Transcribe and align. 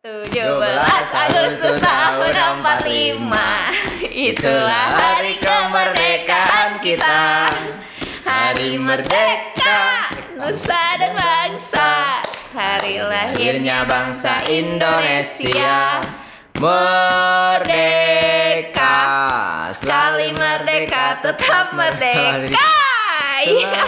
17 0.00 0.32
Agustus 1.12 1.76
tahun 1.76 2.32
45 2.64 3.20
Itulah 4.32 4.96
hari 4.96 5.36
kemerdekaan 5.36 6.80
kita. 6.80 7.52
Hari 8.24 8.80
merdeka. 8.80 10.08
Nusa 10.40 10.96
dan 10.96 11.12
bangsa. 11.12 12.24
Hari 12.56 12.96
lahirnya 13.04 13.84
bangsa 13.84 14.40
Indonesia. 14.48 16.00
Merdeka. 16.56 17.60
Sekali 19.76 20.32
merdeka 20.32 21.20
tetap 21.20 21.76
merdeka. 21.76 22.72
Iya. 23.44 23.84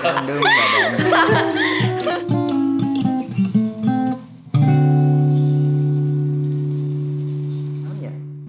Kandung 0.00 0.40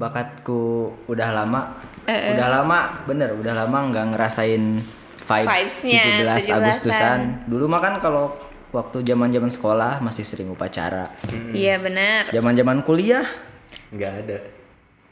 Bakatku 0.02 0.62
udah 1.06 1.30
lama, 1.32 1.78
Eh, 2.04 2.34
udah 2.34 2.48
lama, 2.52 2.80
bener, 3.06 3.30
udah 3.32 3.54
lama 3.56 3.78
nggak 3.88 4.06
ngerasain 4.12 4.82
vibes 5.22 5.86
Vibes-nya, 5.86 6.04
17 6.26 6.50
17-an. 6.50 6.58
Agustusan. 6.60 7.20
Dulu 7.46 7.70
mah 7.70 7.80
kan 7.80 7.94
kalau 8.02 8.34
waktu 8.72 9.06
zaman-zaman 9.06 9.48
sekolah 9.48 10.02
masih 10.02 10.26
sering 10.26 10.50
upacara. 10.50 11.06
Iya 11.52 11.78
benar 11.78 12.32
Zaman-zaman 12.32 12.82
kuliah 12.82 13.22
nggak 13.92 14.14
ada 14.18 14.38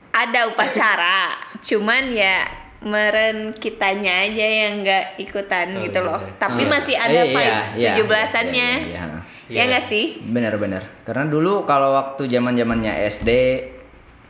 Ada 0.10 0.48
upacara 0.48 1.36
Cuman 1.60 2.10
ya 2.10 2.48
meren 2.80 3.52
kitanya 3.54 4.24
aja 4.24 4.46
yang 4.64 4.82
nggak 4.82 5.20
ikutan 5.20 5.76
Oh, 5.76 5.84
gitu 5.84 6.00
loh 6.00 6.18
iya. 6.18 6.40
Tapi 6.40 6.64
Ah. 6.64 6.70
masih 6.72 6.96
ada 6.96 7.12
Eh, 7.14 7.28
iya, 7.28 7.36
vibes 7.36 7.66
iya, 7.76 7.92
17-annya 8.00 8.70
iya, 8.82 8.88
iya, 8.88 9.04
iya. 9.46 9.58
Ya 9.60 9.64
nggak 9.68 9.84
sih? 9.84 10.06
Bener-bener. 10.24 10.82
Karena 11.04 11.26
dulu 11.26 11.66
kalau 11.66 11.94
waktu 11.94 12.26
zaman 12.26 12.54
zamannya 12.54 13.04
SD, 13.04 13.30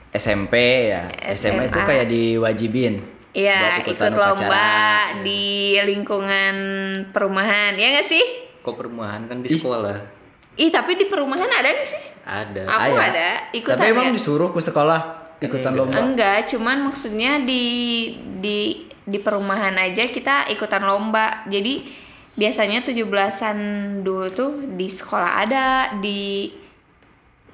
SMP 0.09 0.53
ya, 0.89 1.09
SMA, 1.37 1.69
itu 1.69 1.79
kayak 1.79 2.05
diwajibin. 2.09 3.01
Iya, 3.29 3.85
ikut 3.85 3.93
ikutan 3.93 4.17
lomba 4.17 4.33
upacara. 4.33 5.21
di 5.21 5.77
lingkungan 5.85 6.55
perumahan, 7.13 7.77
ya 7.77 7.93
nggak 7.93 8.07
sih? 8.09 8.25
kok 8.59 8.75
perumahan 8.75 9.23
kan 9.25 9.39
di 9.39 9.49
sekolah 9.49 9.97
Ih, 10.59 10.67
tapi 10.67 10.99
di 10.99 11.07
perumahan 11.07 11.47
ada 11.47 11.69
nggak 11.71 11.87
sih? 11.87 12.03
ada 12.27 12.61
Aku 12.67 12.91
Ah, 12.91 13.07
ya. 13.07 13.09
ada, 13.09 13.29
ikutan 13.55 13.79
Tapi 13.79 13.93
emang 13.95 14.11
disuruh 14.11 14.51
ke 14.51 14.59
sekolah 14.59 15.01
ikutan 15.39 15.71
lomba. 15.71 15.95
Enggak, 15.95 16.51
cuman 16.51 16.83
maksudnya 16.83 17.39
di 17.39 17.63
di 18.43 18.83
di 19.07 19.17
perumahan 19.23 19.73
aja 19.79 20.03
kita 20.03 20.51
ikutan 20.51 20.83
lomba. 20.83 21.47
Jadi 21.47 21.87
biasanya 22.35 22.83
17-an 22.83 23.57
dulu 24.03 24.27
tuh 24.35 24.51
di 24.75 24.87
sekolah 24.91 25.31
ada, 25.47 25.67
di 26.03 26.51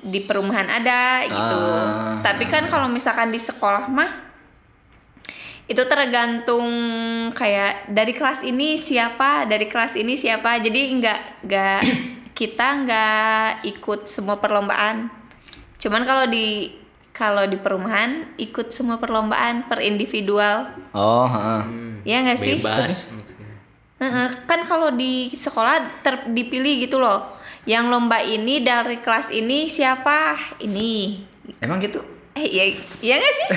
di 0.01 0.19
perumahan 0.23 0.67
ada 0.67 1.23
gitu. 1.25 1.59
Ah. 1.59 2.19
Tapi 2.23 2.45
kan 2.49 2.67
kalau 2.67 2.87
misalkan 2.87 3.31
di 3.31 3.39
sekolah 3.39 3.87
mah 3.91 4.11
itu 5.65 5.81
tergantung 5.89 6.67
kayak 7.33 7.89
dari 7.89 8.13
kelas 8.13 8.45
ini 8.45 8.77
siapa, 8.77 9.49
dari 9.49 9.65
kelas 9.65 9.97
ini 9.97 10.13
siapa. 10.13 10.61
Jadi 10.61 10.81
enggak 10.93 11.19
enggak 11.45 11.81
kita 12.39 12.67
nggak 12.85 13.49
ikut 13.75 14.05
semua 14.05 14.37
perlombaan. 14.37 15.09
Cuman 15.81 16.05
kalau 16.05 16.25
di 16.29 16.69
kalau 17.15 17.47
di 17.47 17.55
perumahan 17.55 18.35
ikut 18.35 18.75
semua 18.75 18.99
perlombaan 18.99 19.65
per 19.65 19.79
individual. 19.81 20.67
Oh, 20.91 21.25
heeh. 21.25 21.61
Hmm, 21.63 21.93
Ya 22.03 22.21
nggak 22.21 22.37
sih? 22.37 22.59
bebas 22.59 23.15
Heeh, 23.95 24.27
kan 24.43 24.67
kalau 24.67 24.91
di 24.91 25.31
sekolah 25.31 26.03
ter 26.03 26.27
dipilih 26.35 26.83
gitu 26.83 26.99
loh. 26.99 27.34
Yang 27.65 27.85
lomba 27.89 28.21
ini 28.21 28.61
dari 28.61 29.01
kelas 29.01 29.29
ini 29.29 29.65
siapa? 29.65 30.37
Ini. 30.61 31.17
Emang 31.57 31.81
gitu? 31.81 31.97
Eh 32.33 32.45
iya 32.45 32.65
iya 33.01 33.13
nggak 33.17 33.33
sih? 33.33 33.47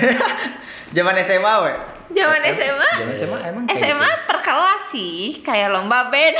Zaman 0.96 1.12
SMA, 1.20 1.54
we. 1.60 1.72
Zaman 2.10 2.40
SMA? 2.48 2.90
Zaman 2.96 3.12
SMA 3.14 3.38
emang 3.44 3.62
kayak 3.68 3.76
SMA 3.78 4.08
gitu? 4.08 4.24
per 4.24 4.38
kelas 4.40 4.82
sih, 4.88 5.20
kayak 5.44 5.68
lomba 5.68 6.08
band. 6.08 6.36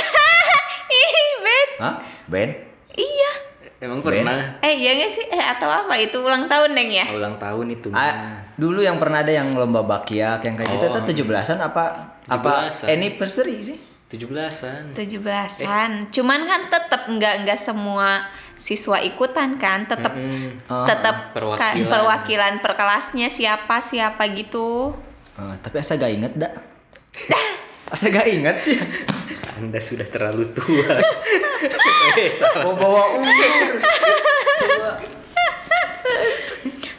Ih, 0.96 1.12
band. 1.38 1.70
Hah? 1.78 1.94
Band? 2.24 2.52
Iya. 2.90 3.32
emang 3.78 4.00
Ben? 4.00 4.26
pernah 4.26 4.58
Eh 4.58 4.74
iya 4.74 4.90
nggak 4.96 5.10
sih? 5.12 5.24
Eh 5.28 5.38
atau 5.38 5.68
apa? 5.68 5.94
Itu 5.94 6.18
ulang 6.18 6.48
tahun 6.48 6.74
Neng 6.74 6.90
ya? 6.90 7.06
ulang 7.12 7.36
tahun 7.36 7.66
itu 7.70 7.92
mah. 7.92 8.00
Ah, 8.00 8.14
dulu 8.56 8.82
yang 8.82 8.98
pernah 8.98 9.22
ada 9.22 9.30
yang 9.30 9.54
lomba 9.54 9.84
bakyak 9.84 10.42
yang 10.42 10.56
kayak 10.56 10.72
gitu 10.72 10.88
Oh. 10.88 10.98
itu 10.98 11.22
17-an 11.22 11.58
apa 11.62 11.84
apa 12.26 12.74
17-an. 12.74 12.86
anniversary 12.90 13.54
sih? 13.62 13.78
17-an 14.08 14.92
17-an. 14.92 15.90
Cuman 16.08 16.40
kan 16.42 16.62
tetap 16.66 17.04
nggak 17.06 17.44
nggak 17.44 17.56
semua 17.56 18.24
siswa 18.54 18.98
ikutan 18.98 19.54
kan, 19.54 19.84
tetap 19.84 20.10
Mm-mm. 20.10 20.64
Oh, 20.66 20.82
tetap 20.82 21.30
perwakilan. 21.30 21.76
ka- 21.76 21.86
perwakilan 21.86 22.54
per 22.58 22.72
kelasnya 22.74 23.28
siapa 23.28 23.78
siapa 23.78 24.24
gitu. 24.32 24.96
Oh, 25.34 25.54
tapi 25.60 25.78
asa 25.78 25.94
gak 25.94 26.10
inget 26.10 26.32
dah. 26.34 26.50
asa 27.94 28.08
gak 28.08 28.26
inget 28.26 28.56
sih. 28.60 28.78
anda 29.54 29.78
sudah 29.78 30.06
terlalu 30.06 30.50
tua 30.50 30.86
eh 32.14 32.30
salah 32.30 32.62
Mau 32.64 32.74
bawa 32.74 33.02
umur. 33.14 33.50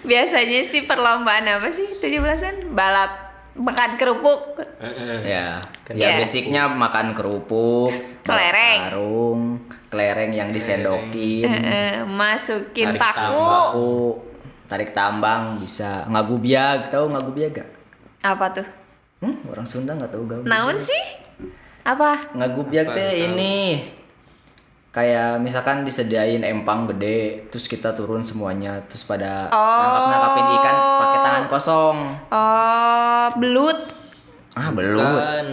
Biasanya 0.01 0.61
sih 0.63 0.83
perlombaan 0.83 1.45
apa 1.45 1.69
sih 1.69 1.85
17-an? 1.95 2.71
Balap 2.71 3.28
makan 3.59 3.99
kerupuk. 3.99 4.63
Heeh. 4.79 5.19
ya, 5.27 5.59
ya 5.91 6.07
ya. 6.15 6.17
basicnya 6.17 6.71
makan 6.71 7.11
kerupuk, 7.11 7.91
Kelereng. 8.23 8.79
karung, 8.87 9.41
kelereng 9.91 10.31
yang 10.31 10.49
disendokin, 10.49 11.51
masukin 12.07 12.87
Tarik 12.89 13.01
paku. 13.03 13.43
aku 13.43 13.89
tarik 14.65 14.91
tambang 14.95 15.59
bisa 15.59 16.07
ngagubiag, 16.07 16.87
tahu 16.87 17.11
ngagubiag 17.11 17.51
gak? 17.59 17.69
Apa 18.23 18.45
tuh? 18.55 18.67
Hmm, 19.19 19.35
orang 19.51 19.67
Sunda 19.67 19.91
nggak 19.99 20.11
tahu 20.15 20.23
gaul. 20.23 20.43
Naon 20.47 20.79
sih? 20.79 21.03
Apa? 21.83 22.31
Ngagubiag 22.31 22.87
teh 22.87 23.03
tahu. 23.11 23.25
ini 23.27 23.55
kayak 24.89 25.37
misalkan 25.37 25.81
disediain 25.81 26.41
empang 26.41 26.87
gede, 26.87 27.45
terus 27.47 27.65
kita 27.65 27.93
turun 27.93 28.21
semuanya, 28.21 28.81
terus 28.83 29.03
pada 29.03 29.47
Oh. 29.47 29.57
nangkap 29.79 30.03
nangkapin 30.07 30.47
ikan 30.55 30.75
pakai 30.97 31.19
tangan 31.19 31.45
kosong. 31.45 31.97
Oh, 32.27 33.27
belut. 33.35 33.79
Ah 34.51 34.69
belum. 34.69 34.97
Kan. 35.15 35.47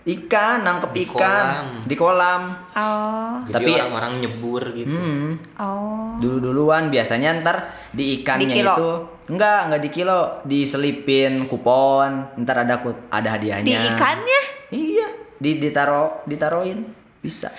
Ikan 0.00 0.64
nangkep 0.64 0.90
Di 0.90 1.02
ikan 1.04 1.12
kolam. 1.12 1.66
di 1.84 1.94
kolam. 1.94 2.42
Oh, 2.72 3.34
Jadi 3.46 3.52
Tapi- 3.52 3.72
orang-orang 3.78 4.12
nyebur 4.18 4.62
gitu 4.74 4.90
Hmm. 4.90 5.28
oh. 5.54 6.16
Dulu 6.18 6.36
duluan 6.42 6.88
biasanya 6.88 7.36
ntar 7.38 7.56
di 7.90 8.18
ikannya 8.18 8.48
Di 8.48 8.58
kilo? 8.58 8.72
itu 8.72 8.90
enggak 9.30 9.58
enggak 9.68 9.80
di 9.80 9.90
kilo, 9.92 10.20
diselipin 10.42 11.46
kupon, 11.46 12.32
ntar 12.36 12.64
ada 12.64 12.80
ku- 12.80 13.06
ada 13.06 13.28
hadiahnya. 13.30 13.70
Di 13.70 13.88
ikannya? 13.88 14.40
Iya, 14.72 15.06
di 15.36 15.50
ditaro 15.58 16.24
ditaruhin 16.24 16.80
bisa. 17.20 17.52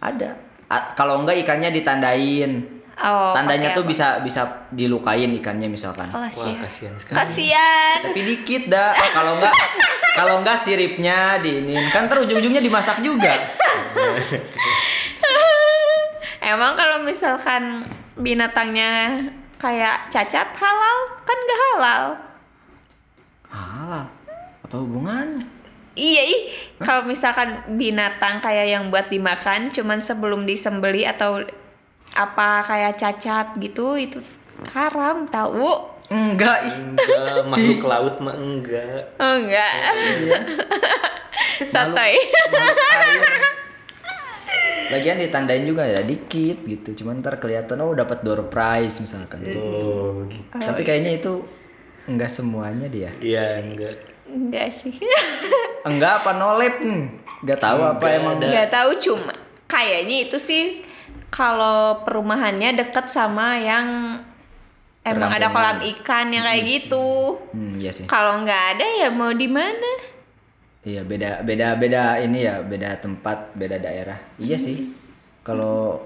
Ada. 0.00 0.30
A- 0.66 0.92
kalau 0.94 1.22
enggak 1.22 1.38
ikannya 1.40 1.70
ditandain. 1.70 2.76
Oh, 2.96 3.36
Tandanya 3.36 3.76
tuh 3.76 3.84
apa? 3.84 3.92
bisa 3.92 4.06
bisa 4.24 4.42
dilukain 4.72 5.28
ikannya 5.36 5.68
misalkan. 5.68 6.08
Oh, 6.16 6.16
wah 6.16 6.32
kasihan. 6.32 6.56
kasihan 6.64 6.94
sekali 6.96 7.16
Kasihan. 7.20 7.96
Tapi 8.08 8.20
dikit 8.24 8.72
dah. 8.72 8.96
Kalau 9.12 9.36
enggak 9.36 9.52
kalau 10.18 10.34
enggak 10.40 10.56
siripnya 10.56 11.36
diinin. 11.38 11.92
Kan 11.92 12.08
ntar 12.08 12.24
ujung-ujungnya 12.24 12.64
dimasak 12.64 13.04
juga. 13.04 13.36
Emang 16.40 16.78
kalau 16.78 17.02
misalkan 17.02 17.82
binatangnya 18.16 19.18
kayak 19.58 20.08
cacat 20.08 20.46
halal 20.56 20.98
kan 21.26 21.36
gak 21.36 21.60
halal. 21.60 22.02
Halal. 23.50 24.04
Apa 24.62 24.76
hubungannya? 24.78 25.42
Iya 25.96 26.22
ih, 26.28 26.40
kalau 26.76 27.08
misalkan 27.08 27.64
binatang 27.80 28.44
kayak 28.44 28.68
yang 28.68 28.92
buat 28.92 29.08
dimakan 29.08 29.72
cuman 29.72 29.96
sebelum 29.96 30.44
disembeli 30.44 31.08
atau 31.08 31.40
apa 32.12 32.60
kayak 32.68 33.00
cacat 33.00 33.56
gitu 33.56 33.96
itu 33.96 34.20
haram 34.76 35.24
tahu. 35.24 35.96
Enggak 36.12 36.68
ih. 36.68 36.76
enggak 36.76 37.48
makhluk 37.48 37.82
laut 37.82 38.14
mah 38.22 38.36
enggak 38.36 39.10
Oh 39.16 39.34
enggak. 39.40 39.72
Santai. 41.72 42.20
Makhluk 42.52 42.78
air. 42.92 43.34
Lagian 44.86 45.18
ditandain 45.18 45.64
juga 45.64 45.82
ya 45.88 46.04
dikit 46.04 46.62
gitu. 46.62 46.92
Cuman 47.02 47.24
ntar 47.24 47.40
kelihatan 47.40 47.80
oh 47.82 47.96
dapat 47.96 48.20
door 48.20 48.52
prize 48.52 49.00
misalkan. 49.00 49.42
oh 49.42 49.48
gitu. 49.48 49.64
Tapi 50.60 50.84
kayaknya 50.84 51.18
itu 51.18 51.40
enggak 52.06 52.30
semuanya 52.30 52.86
dia. 52.86 53.10
iya 53.18 53.58
enggak 53.58 54.15
Enggak 54.26 54.68
sih. 54.74 54.94
Enggak 55.88 56.22
apa 56.22 56.30
nolep 56.34 56.82
hmm. 56.82 57.04
Enggak 57.44 57.58
tahu 57.62 57.80
apa 57.82 58.02
Enggak 58.02 58.18
emang. 58.18 58.34
ada. 58.38 58.46
Enggak 58.50 58.68
tahu 58.74 58.90
cuma 59.00 59.32
kayaknya 59.66 60.16
itu 60.30 60.38
sih 60.38 60.64
kalau 61.30 62.06
perumahannya 62.06 62.78
deket 62.78 63.06
sama 63.10 63.58
yang 63.58 64.18
emang 65.06 65.30
ada 65.30 65.50
kolam 65.50 65.78
ikan 65.96 66.32
yang 66.34 66.44
kayak 66.46 66.62
gitu. 66.66 67.38
Hmm, 67.54 67.78
iya 67.78 67.90
sih. 67.94 68.06
Kalau 68.10 68.42
nggak 68.42 68.62
ada 68.78 68.86
ya 69.06 69.08
mau 69.14 69.30
di 69.30 69.46
mana? 69.46 69.90
Iya 70.86 71.02
beda 71.02 71.42
beda 71.42 71.74
beda 71.74 72.02
ini 72.22 72.46
ya 72.46 72.62
beda 72.62 72.98
tempat 73.02 73.54
beda 73.58 73.78
daerah. 73.82 74.18
Iya 74.38 74.58
sih. 74.58 74.94
Kalau 75.42 76.02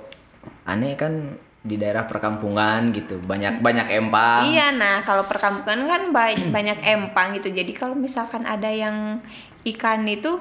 aneh 0.64 0.96
kan 0.96 1.36
di 1.60 1.76
daerah 1.76 2.08
perkampungan 2.08 2.88
gitu. 2.90 3.20
Banyak 3.20 3.60
banyak 3.60 3.86
empang. 3.92 4.48
Iya, 4.48 4.72
nah 4.72 5.04
kalau 5.04 5.24
perkampungan 5.24 5.84
kan 5.84 6.02
ba- 6.08 6.32
banyak 6.56 6.78
empang 6.82 7.36
gitu. 7.36 7.52
Jadi 7.52 7.72
kalau 7.72 7.92
misalkan 7.92 8.48
ada 8.48 8.68
yang 8.68 9.20
ikan 9.64 10.04
itu 10.04 10.40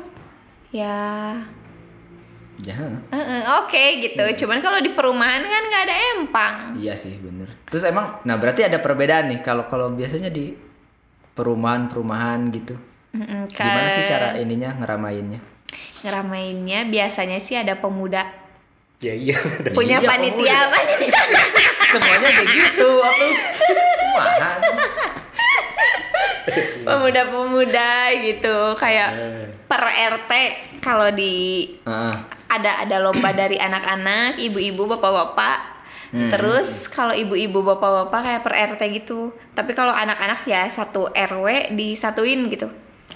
ya 0.72 1.36
Ya, 2.60 2.76
eh, 2.76 3.16
eh, 3.16 3.44
oke 3.64 3.84
gitu. 4.04 4.44
Cuman 4.44 4.60
kalau 4.60 4.84
di 4.84 4.92
perumahan 4.92 5.40
kan 5.40 5.64
nggak 5.64 5.84
ada 5.88 5.96
empang. 6.14 6.56
iya 6.76 6.92
sih 6.92 7.16
bener. 7.24 7.48
Terus 7.72 7.88
emang 7.88 8.20
nah 8.28 8.36
berarti 8.36 8.68
ada 8.68 8.84
perbedaan 8.84 9.32
nih 9.32 9.40
kalau 9.40 9.64
kalau 9.72 9.88
biasanya 9.96 10.28
di 10.28 10.60
perumahan 11.32 11.88
perumahan 11.88 12.52
gitu. 12.52 12.76
Ke- 13.48 13.64
gimana 13.64 13.88
sih 13.88 14.04
cara 14.04 14.36
ininya 14.36 14.76
ngeramainnya? 14.76 15.40
Ngeramainnya 16.04 16.84
biasanya 16.92 17.40
sih 17.40 17.56
ada 17.56 17.80
pemuda 17.80 18.28
Ya 19.00 19.16
iya. 19.16 19.40
punya 19.72 20.04
Iya, 20.04 20.08
panitia 20.12 20.60
pemuda. 20.60 20.76
panitia 20.76 21.22
semuanya 21.96 22.30
kayak 22.36 22.50
gitu 22.52 22.90
Wah, 23.00 24.28
pemuda-pemuda 26.84 27.92
gitu 28.20 28.56
kayak 28.76 29.10
Eh. 29.16 29.46
per 29.72 29.84
RT 29.88 30.32
kalau 30.84 31.08
di 31.16 31.64
ah, 31.86 32.12
ada 32.50 32.84
ada 32.84 32.98
lomba 33.00 33.30
dari 33.32 33.56
anak-anak, 33.56 34.42
ibu-ibu, 34.42 34.90
bapak-bapak. 34.90 35.80
Hmm. 36.10 36.34
Terus 36.34 36.90
kalau 36.90 37.14
ibu-ibu, 37.14 37.62
bapak-bapak 37.62 38.20
kayak 38.26 38.42
per 38.42 38.54
RT 38.74 38.82
gitu. 38.98 39.30
Tapi 39.54 39.78
kalau 39.78 39.94
anak-anak 39.94 40.42
ya 40.50 40.66
satu 40.66 41.14
RW 41.14 41.78
disatuin 41.78 42.50
gitu. 42.50 42.68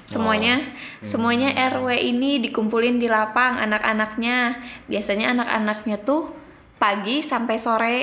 Semuanya 0.04 0.60
semuanya 1.00 1.56
RW 1.56 1.96
ini 1.96 2.44
dikumpulin 2.44 3.00
di 3.00 3.08
lapang 3.08 3.56
anak-anaknya. 3.60 4.60
Biasanya 4.92 5.32
anak-anaknya 5.32 6.04
tuh 6.04 6.32
pagi 6.78 7.24
sampai 7.24 7.56
sore. 7.56 7.98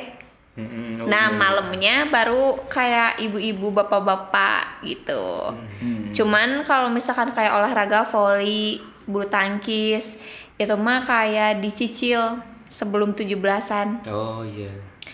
Mm-mm, 0.58 1.04
oh 1.04 1.06
Nah, 1.06 1.30
iya. 1.30 1.36
malamnya 1.38 1.96
baru 2.10 2.66
kayak 2.66 3.22
ibu-ibu, 3.22 3.70
bapak-bapak 3.70 4.82
gitu. 4.82 5.54
hmm. 5.54 6.10
Cuman 6.10 6.66
kalau 6.66 6.90
misalkan 6.90 7.30
kayak 7.30 7.54
olahraga 7.54 8.02
voli, 8.02 8.82
bulu 9.06 9.30
tangkis, 9.30 10.18
itu 10.58 10.74
mah 10.74 11.06
kayak 11.06 11.62
dicicil 11.62 12.42
sebelum 12.66 13.14
17-an. 13.14 14.10
Oh 14.10 14.42
iya. 14.42 14.70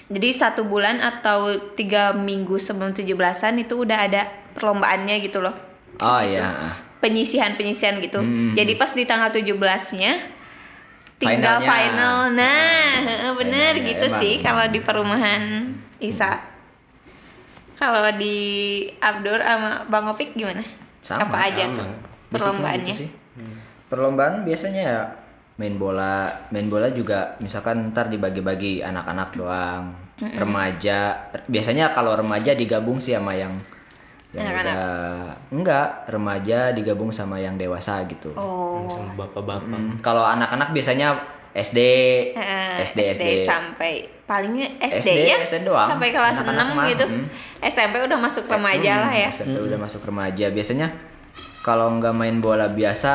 Jadi 0.06 0.28
satu 0.30 0.62
bulan 0.64 1.02
atau 1.02 1.58
tiga 1.74 2.14
minggu 2.14 2.62
sebelum 2.62 2.94
17-an 2.94 3.58
itu 3.58 3.82
udah 3.82 3.98
ada 4.06 4.22
perlombaannya 4.54 5.18
gitu 5.18 5.42
loh. 5.42 5.65
Oh 5.98 6.20
iya 6.20 6.72
Penyisihan-penyisihan 6.96 8.00
gitu. 8.00 8.19
Hmm. 8.19 8.56
Jadi 8.56 8.72
pas 8.75 8.90
di 8.90 9.04
tanggal 9.04 9.31
17-nya 9.31 10.12
tinggal 11.16 11.60
Finalnya. 11.60 11.69
final. 11.69 12.19
Nah, 12.34 12.93
bener 13.38 13.72
Finalnya, 13.76 13.88
gitu 13.94 14.06
emang. 14.08 14.20
sih 14.20 14.32
kalau 14.40 14.64
di 14.66 14.81
perumahan 14.81 15.43
Isa. 15.98 16.40
Kalau 17.76 18.08
di 18.16 18.37
Abdur 18.98 19.37
sama 19.38 19.84
Bang 19.87 20.08
Opik 20.08 20.32
gimana? 20.32 20.64
Sama, 21.04 21.28
Apa 21.28 21.38
aja 21.46 21.64
sama. 21.69 21.76
tuh 21.78 21.88
Basicnya 22.26 22.32
perlombaannya? 22.32 22.84
gitu 22.88 23.00
sih. 23.04 23.10
Perlombaan 23.87 24.34
biasanya 24.42 24.82
ya 24.82 25.00
main 25.56 25.76
bola, 25.76 26.26
main 26.50 26.66
bola 26.66 26.88
juga 26.90 27.37
misalkan 27.38 27.92
ntar 27.92 28.08
dibagi-bagi 28.08 28.81
anak-anak 28.82 29.31
doang, 29.37 29.92
remaja. 30.34 31.28
Biasanya 31.46 31.92
kalau 31.92 32.16
remaja 32.16 32.52
digabung 32.52 32.99
sih 32.99 33.14
sama 33.14 33.37
yang 33.37 33.54
yang 34.36 34.46
Anak-anak. 34.46 34.64
udah 34.66 34.84
enggak, 35.50 35.88
remaja 36.06 36.58
digabung 36.70 37.08
sama 37.08 37.36
yang 37.36 37.56
dewasa 37.56 38.04
gitu. 38.04 38.30
Oh. 38.34 38.84
Sama 38.86 39.16
bapak-bapak. 39.16 39.64
Hmm, 39.66 39.96
kalau 39.98 40.22
anak-anak 40.22 40.70
biasanya 40.70 41.16
SD, 41.52 41.78
Eh, 42.36 42.84
SD, 42.84 42.98
SD, 43.10 43.28
sampai 43.42 43.92
palingnya 44.22 44.76
SD, 44.78 45.08
SD, 45.08 45.18
ya 45.24 45.36
SD 45.40 45.64
doang. 45.64 45.88
sampai 45.88 46.12
kelas 46.12 46.36
Anak-anak 46.38 46.66
6 46.66 46.76
mah, 46.76 46.86
gitu 46.86 47.04
hmm. 47.06 47.24
SMP 47.64 47.94
udah 47.98 48.18
masuk 48.18 48.44
remaja 48.46 48.92
lah 49.00 49.12
ya 49.12 49.28
SMP 49.28 49.56
udah 49.58 49.78
masuk 49.78 50.04
remaja. 50.04 50.46
Biasanya 50.48 50.92
kalau 51.62 51.88
nggak 51.92 52.12
main 52.12 52.36
bola 52.38 52.68
biasa, 52.68 53.12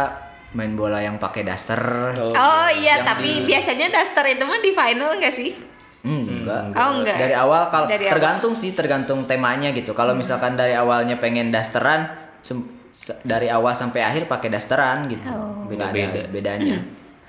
main 0.51 0.73
bola 0.73 0.99
yang 0.99 1.15
pakai 1.15 1.45
daster. 1.45 1.79
Oh, 2.17 2.33
oh 2.33 2.69
iya 2.73 3.05
tapi 3.05 3.23
di- 3.23 3.45
biasanya 3.45 3.87
daster 3.89 4.25
itu 4.27 4.41
mah 4.41 4.57
di 4.57 4.71
final 4.71 5.15
gak 5.15 5.31
sih 5.31 5.53
Hmm, 6.01 6.25
enggak. 6.25 6.73
oh 6.73 6.91
enggak 6.97 7.13
Dari 7.15 7.35
awal 7.35 7.69
kalau 7.69 7.85
Dari 7.85 8.05
awal. 8.05 8.13
tergantung 8.15 8.53
sih, 8.53 8.73
tergantung 8.73 9.25
temanya 9.25 9.69
gitu. 9.69 9.93
Kalau 9.93 10.13
misalkan 10.13 10.53
dari 10.53 10.73
awalnya 10.73 11.15
pengen 11.15 11.49
dasteran, 11.49 12.09
sem- 12.41 12.65
se- 12.89 13.21
dari 13.21 13.47
awal 13.47 13.71
sampai 13.71 14.01
akhir 14.01 14.25
pakai 14.25 14.49
dasteran 14.49 15.05
gitu. 15.05 15.21
Oh. 15.27 15.69
Nggak 15.69 15.89
ada 15.93 16.21
bedanya. 16.27 16.77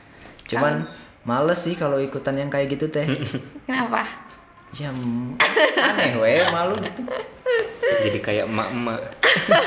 Cuman 0.50 0.88
males 1.22 1.60
sih 1.60 1.76
kalau 1.76 1.96
ikutan 1.96 2.34
yang 2.34 2.48
kayak 2.48 2.72
gitu 2.72 2.88
teh. 2.88 3.04
kenapa 3.68 4.08
ya 4.72 4.88
aneh 4.88 6.16
weh, 6.16 6.40
malu 6.48 6.80
gitu. 6.80 7.04
Jadi 8.02 8.18
kayak 8.18 8.48
emak-emak. 8.48 9.00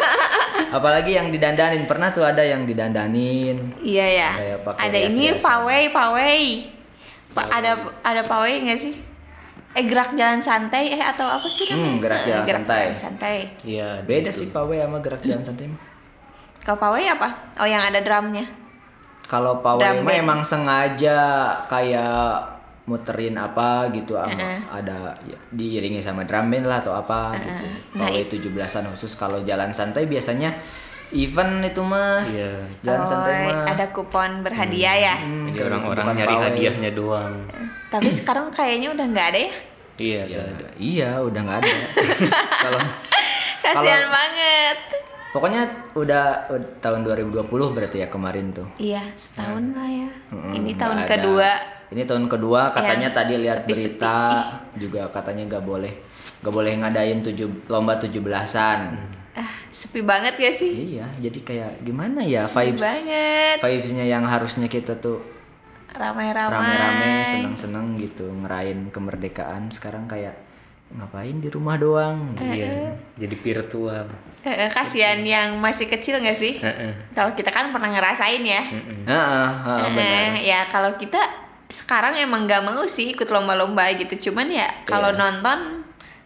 Apalagi 0.73 1.13
yang 1.13 1.29
didandanin, 1.29 1.85
pernah 1.85 2.09
tuh 2.09 2.25
ada 2.25 2.41
yang 2.41 2.65
didandanin. 2.65 3.77
iya 3.79 4.05
ya 4.09 4.31
Kayak 4.33 4.59
pakai 4.65 4.81
ada 4.81 4.97
ini 4.97 5.29
hias-hiasan. 5.29 5.45
Pawai 7.35 7.43
pawai 7.43 7.51
Pa- 7.51 7.51
ada 7.53 7.71
ada 8.01 8.21
pawai 8.23 8.53
nggak 8.61 8.79
sih 8.79 8.95
eh 9.71 9.83
gerak 9.83 10.15
jalan 10.15 10.39
santai 10.39 10.87
eh 10.89 11.01
atau 11.01 11.27
apa 11.27 11.43
sih 11.45 11.67
Hmm, 11.67 11.99
namanya? 11.99 11.99
gerak 11.99 12.21
jalan 12.23 12.45
santai. 12.47 12.79
jalan 12.81 12.95
santai 12.97 13.35
Iya. 13.61 13.89
Beda 14.01 14.23
gitu. 14.25 14.39
sih 14.39 14.47
pawai 14.49 14.77
sama 14.79 14.97
gerak 14.99 15.21
jalan 15.21 15.43
santai 15.43 15.65
mah. 15.67 15.81
kalau 16.61 16.79
pawai 16.79 17.03
apa 17.05 17.29
oh 17.57 17.67
yang 17.67 17.83
ada 17.83 17.99
drumnya 17.99 18.45
Kalau 19.23 19.57
pawai 19.59 19.81
Drum 19.81 20.05
mah 20.05 20.15
emang 20.15 20.41
sengaja 20.41 21.17
kayak 21.65 22.37
muterin 22.85 23.33
apa 23.35 23.89
gitu 23.89 24.13
ama 24.13 24.29
Heeh. 24.31 24.59
ada 24.71 25.17
ya, 25.23 25.33
diiringi 25.49 25.97
sama 25.97 26.21
drum 26.21 26.45
band 26.45 26.63
lah 26.63 26.77
atau 26.77 26.93
apa 26.93 27.33
gitu. 27.33 27.65
Nah, 27.95 28.05
Pawai 28.05 28.21
17-an 28.23 28.85
khusus 28.87 29.13
kalau 29.13 29.41
jalan 29.41 29.73
santai 29.73 30.05
biasanya 30.05 30.53
event 31.11 31.61
itu 31.61 31.81
mah. 31.81 32.23
Iya. 32.23 32.53
Jalan 32.81 32.99
Oh, 32.99 33.05
santai 33.05 33.35
mah. 33.45 33.65
ada 33.67 33.85
kupon 33.89 34.41
berhadiah 34.41 34.95
ya 34.95 35.15
Hmm, 35.17 35.45
Jadi 35.45 35.55
kayak 35.55 35.67
orang-orang 35.69 36.05
nyari 36.15 36.31
pawai. 36.31 36.45
hadiahnya 36.49 36.91
doang. 36.91 37.35
tapi 37.87 38.09
sekarang 38.09 38.47
kayaknya 38.49 38.89
udah 38.91 39.05
nggak 39.05 39.27
ada 39.29 39.39
ya 39.39 39.53
Iya. 39.95 40.21
Ya, 40.25 40.41
ada. 40.43 40.67
iya 40.75 41.09
udah 41.19 41.41
nggak 41.41 41.59
ada. 41.61 41.73
Kalau 42.65 42.81
kasihan 43.61 44.05
banget 44.05 44.77
pokoknya 45.31 45.61
udah, 45.93 46.25
udah 46.49 46.69
tahun 46.79 46.99
2020 47.03 47.43
berarti 47.71 47.97
ya 47.97 48.07
kemarin 48.07 48.51
tuh. 48.51 48.67
Iya, 48.75 49.03
setahun 49.13 49.71
lah 49.71 49.87
ya. 49.87 50.09
Mm-mm, 50.29 50.51
Ini 50.53 50.71
tahun 50.75 50.97
ada. 50.97 51.07
kedua. 51.09 51.49
Ini 51.85 52.01
tahun 52.03 52.25
kedua 52.25 52.71
katanya 52.71 53.07
Yang 53.07 53.15
tadi 53.15 53.33
lihat 53.37 53.59
berita 53.63 54.17
juga 54.73 55.07
katanya 55.09 55.43
nggak 55.47 55.63
boleh 55.63 55.93
nggak 56.37 56.53
boleh 56.53 56.73
ngadain 56.75 57.19
tujuh 57.21 57.47
lomba 57.65 57.95
tujuh 57.95 58.19
belasan. 58.19 58.95
Ah, 59.35 59.43
sepi 59.67 59.99
banget 59.99 60.35
ya 60.35 60.47
sih? 60.49 60.71
Iya, 60.95 61.03
jadi 61.19 61.39
kayak 61.41 61.71
gimana 61.81 62.23
ya 62.23 62.43
Sepi 62.43 62.71
vibes 62.71 62.81
banget. 62.81 63.57
vibesnya 63.59 64.05
yang 64.05 64.23
harusnya 64.23 64.65
kita 64.65 64.95
tuh 64.95 65.19
Ramai-ramai. 65.89 66.51
rame-rame 66.51 67.11
seneng-seneng 67.21 67.95
gitu 67.97 68.23
ngerayain 68.27 68.87
kemerdekaan 68.89 69.67
sekarang 69.69 70.03
kayak 70.05 70.35
ngapain 70.89 71.35
di 71.35 71.47
rumah 71.47 71.75
doang. 71.75 72.31
Iya. 72.37 72.95
Jadi 73.17 73.35
virtual. 73.37 74.07
Kasihan 74.69 75.19
yang 75.19 75.57
masih 75.57 75.87
kecil 75.87 76.15
nggak 76.17 76.35
sih? 76.35 76.59
Kalau 77.11 77.31
kita 77.31 77.49
kan 77.49 77.71
pernah 77.71 77.89
ngerasain 77.89 78.39
ya. 78.39 78.61
Heeh, 79.03 79.47
benar. 79.89 80.31
Ya 80.37 80.63
kalau 80.65 80.95
kita 80.95 81.17
sekarang 81.65 82.15
emang 82.15 82.45
nggak 82.45 82.61
mau 82.61 82.85
sih 82.85 83.11
ikut 83.11 83.25
lomba-lomba 83.25 83.89
gitu. 83.95 84.29
Cuman 84.29 84.47
ya 84.47 84.67
kalau 84.83 85.09
Iya. 85.09 85.17
nonton 85.17 85.74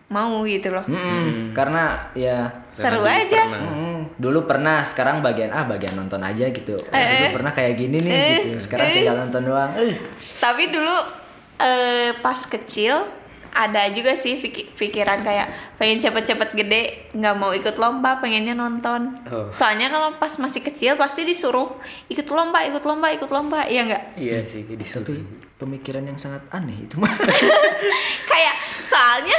mau 0.09 0.41
gitu 0.43 0.69
loh. 0.69 0.81
Mm-mm, 0.83 1.53
Karena 1.53 2.09
ya 2.11 2.49
Seru 2.71 2.99
Karena 2.99 2.99
dulu 2.99 3.07
aja. 3.21 3.41
pernah. 3.43 3.61
mm, 3.69 3.99
dulu 4.15 4.39
pernah, 4.43 4.77
sekarang 4.81 5.17
bagian 5.19 5.49
ah 5.49 5.63
bagian 5.63 5.93
nonton 5.93 6.19
aja 6.19 6.45
gitu. 6.47 6.75
Oh, 6.75 6.91
Eh, 6.91 7.05
dulu 7.05 7.25
eh. 7.25 7.31
pernah 7.31 7.51
kayak 7.51 7.73
gini 7.75 7.97
nih 7.99 8.11
Eh, 8.11 8.23
gitu. 8.35 8.47
Sekarang 8.59 8.87
eh. 8.87 8.95
tinggal 8.95 9.15
nonton 9.19 9.41
doang. 9.43 9.71
Eh. 9.75 9.93
Tapi 10.35 10.63
dulu 10.67 10.95
eh, 11.57 12.11
pas 12.17 12.39
kecil 12.41 12.95
ada 13.49 13.89
juga 13.89 14.13
sih 14.13 14.37
piki- 14.37 14.69
pikiran 14.71 15.19
kayak 15.19 15.49
pengen 15.75 15.97
cepet-cepet 15.99 16.53
gede 16.55 16.81
nggak 17.11 17.35
mau 17.35 17.49
ikut 17.51 17.75
lomba 17.75 18.17
pengennya 18.17 18.53
nonton 18.53 19.09
Oh. 19.25 19.49
soalnya 19.49 19.89
kalau 19.89 20.13
pas 20.15 20.29
masih 20.37 20.61
kecil 20.61 20.93
pasti 20.95 21.21
disuruh 21.23 21.73
ikut 22.07 22.29
lomba 22.29 22.61
ikut 22.63 22.81
lomba 22.83 23.09
ikut 23.09 23.25
lomba 23.27 23.65
iya 23.65 23.83
nggak 23.83 24.03
Iya 24.15 24.37
sih 24.43 24.61
disuruh. 24.69 25.01
Tapi 25.03 25.25
pemikiran 25.57 26.05
yang 26.05 26.15
sangat 26.15 26.45
aneh 26.49 26.77
itu 26.79 26.95
mah. 26.95 27.09
kayak 28.31 28.55
soalnya 28.79 29.35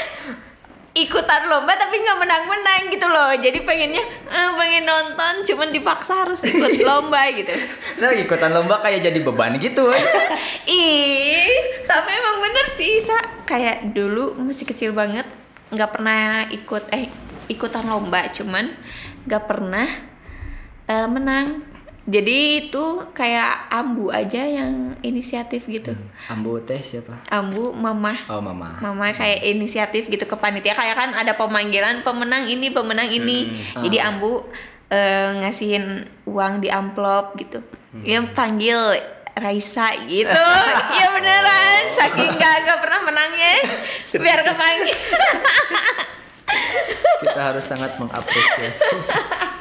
ikutan 0.91 1.47
lomba 1.47 1.71
tapi 1.79 2.03
nggak 2.03 2.19
menang-menang 2.19 2.91
gitu 2.91 3.07
loh 3.07 3.31
jadi 3.39 3.63
pengennya 3.63 4.03
eh, 4.27 4.51
pengen 4.59 4.85
nonton 4.91 5.47
cuman 5.47 5.71
dipaksa 5.71 6.27
harus 6.27 6.43
ikut 6.43 6.83
lomba 6.89 7.31
gitu 7.31 7.55
nah, 8.03 8.11
ikutan 8.11 8.51
lomba 8.51 8.83
kayak 8.83 9.07
jadi 9.07 9.19
beban 9.23 9.55
gitu. 9.63 9.87
eh. 9.87 10.05
Ih, 10.81 11.51
tapi 11.87 12.11
emang 12.11 12.37
bener 12.43 12.67
sih 12.67 12.99
Sa. 13.03 13.19
Kayak 13.47 13.95
dulu 13.95 14.39
masih 14.39 14.67
kecil 14.67 14.91
banget, 14.95 15.27
nggak 15.75 15.91
pernah 15.91 16.47
ikut 16.51 16.87
eh 16.95 17.11
ikutan 17.51 17.87
lomba, 17.87 18.31
cuman 18.31 18.71
nggak 19.27 19.45
pernah 19.47 19.87
eh, 20.87 21.07
menang 21.11 21.70
Jadi 22.11 22.67
itu 22.67 22.85
kayak 23.15 23.71
Ambu 23.71 24.11
aja 24.11 24.43
yang 24.43 24.99
inisiatif 24.99 25.71
gitu. 25.71 25.95
Ambu 26.27 26.59
teh 26.67 26.83
siapa? 26.83 27.23
Ambu 27.31 27.71
mama 27.71 28.19
Oh 28.27 28.43
mama. 28.43 28.83
Mama 28.83 29.15
kayak 29.15 29.47
inisiatif 29.47 30.11
gitu 30.11 30.27
ke 30.27 30.35
panitia. 30.35 30.75
Kayak 30.75 30.99
kan 30.99 31.11
ada 31.15 31.39
pemanggilan 31.39 32.03
pemenang 32.03 32.51
ini 32.51 32.75
pemenang 32.75 33.07
ini. 33.07 33.55
Jadi 33.79 34.03
Ambu 34.03 34.43
eh, 34.91 35.39
ngasihin 35.39 36.03
uang 36.27 36.59
di 36.59 36.67
amplop 36.67 37.39
gitu. 37.39 37.63
Dia 38.03 38.27
panggil 38.35 38.99
Raisa 39.39 39.95
gitu. 40.11 40.35
Iya 40.99 41.07
beneran. 41.15 41.83
Saking 41.95 42.31
gak, 42.35 42.55
gak 42.67 42.79
pernah 42.83 43.01
menangnya. 43.07 43.55
Biar 44.19 44.43
kepanggil. 44.43 44.99
Kita 47.23 47.41
harus 47.55 47.63
sangat 47.63 47.95
mengapresiasi. 48.03 48.99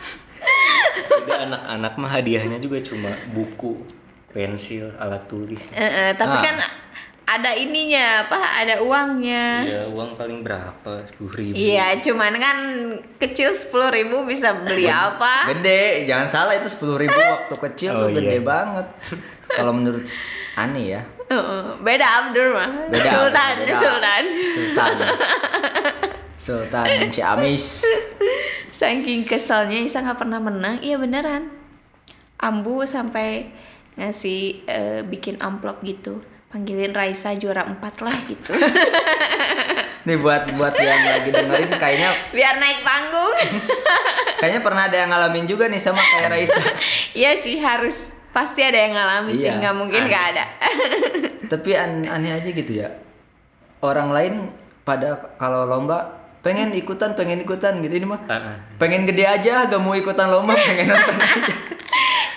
Jadi 1.00 1.32
anak-anak 1.46 1.94
mah 1.96 2.12
hadiahnya 2.12 2.58
juga 2.58 2.78
cuma 2.80 3.10
buku, 3.30 3.84
pensil, 4.30 4.92
alat 4.96 5.24
tulis. 5.26 5.70
Eh, 5.72 5.82
eh, 5.82 6.12
tapi 6.14 6.32
Ah. 6.32 6.44
kan 6.44 6.56
ada 7.30 7.54
ininya 7.54 8.26
apa 8.26 8.42
ada 8.58 8.82
uangnya 8.82 9.62
Ya 9.62 9.82
uang 9.86 10.18
paling 10.18 10.42
berapa? 10.42 11.06
Sepuluh 11.06 11.30
ribu. 11.32 11.54
Iya, 11.54 12.02
cuman 12.02 12.34
kan 12.36 12.58
kecil 13.18 13.54
sepuluh 13.54 13.90
ribu 13.90 14.26
bisa 14.26 14.50
beli 14.56 14.90
apa? 14.90 15.46
Gede, 15.54 16.04
jangan 16.04 16.26
salah 16.26 16.54
itu 16.54 16.66
sepuluh 16.66 16.98
ribu 16.98 17.14
waktu 17.38 17.56
kecil 17.70 17.92
Oh, 17.94 18.00
tuh 18.02 18.18
gede 18.18 18.42
iya. 18.42 18.44
banget. 18.44 18.88
Kalau 19.48 19.72
menurut 19.72 20.06
Ani 20.58 20.92
ya, 20.92 21.02
Heeh, 21.30 21.62
beda 21.80 22.06
Abdur 22.20 22.52
mah. 22.52 22.70
Beda, 22.90 23.06
Sultan, 23.08 23.54
beda. 23.62 23.78
Sultan. 23.78 24.24
Sultan. 24.42 24.96
Sultan 26.40 27.12
Ciamis. 27.12 27.84
Saking 28.80 29.28
keselnya 29.28 29.84
Isa 29.84 30.00
nggak 30.00 30.24
pernah 30.24 30.40
menang, 30.40 30.80
iya 30.80 30.96
beneran. 30.96 31.52
Ambu 32.40 32.88
sampai 32.88 33.52
ngasih 34.00 34.64
eh, 34.64 35.00
bikin 35.04 35.36
amplop 35.44 35.84
gitu, 35.84 36.24
panggilin 36.48 36.96
Raisa 36.96 37.36
juara 37.36 37.68
empat 37.68 38.00
lah 38.00 38.16
gitu, 38.32 38.56
Nih 40.08 40.16
buat 40.16 40.48
buat 40.56 40.72
yang 40.80 41.04
lagi 41.04 41.36
dengerin 41.36 41.76
kayaknya 41.76 42.16
biar 42.32 42.56
naik 42.56 42.80
panggung. 42.80 43.36
kayaknya 44.40 44.64
pernah 44.64 44.88
ada 44.88 44.96
yang 44.96 45.12
ngalamin 45.12 45.44
juga 45.44 45.68
nih 45.68 45.84
sama 45.84 46.00
kayak 46.00 46.32
Raisa. 46.32 46.64
Iya 47.12 47.36
sih 47.36 47.60
harus 47.60 48.16
pasti 48.32 48.64
ada 48.64 48.80
yang 48.80 48.96
ngalamin 48.96 49.36
sih, 49.36 49.52
Iya, 49.52 49.60
nggak 49.60 49.76
mungkin 49.76 50.02
nggak 50.08 50.26
ada. 50.32 50.46
Tapi 51.52 51.70
an- 51.76 52.08
aneh 52.08 52.32
aja 52.40 52.50
gitu 52.56 52.72
ya. 52.72 52.88
Orang 53.84 54.16
lain 54.16 54.48
pada 54.88 55.36
kalau 55.36 55.68
lomba 55.68 56.19
pengen 56.40 56.72
ikutan, 56.72 57.14
pengen 57.14 57.40
ikutan 57.40 57.80
gitu 57.80 57.94
ini 57.94 58.06
mah. 58.06 58.22
Ah, 58.24 58.34
ah. 58.34 58.56
Pengen 58.76 59.04
gede 59.04 59.24
aja, 59.24 59.66
gak 59.66 59.78
mau 59.78 59.92
ikutan 59.92 60.28
lomba, 60.28 60.54
pengen 60.54 60.88
nonton 60.92 61.16
aja. 61.16 61.54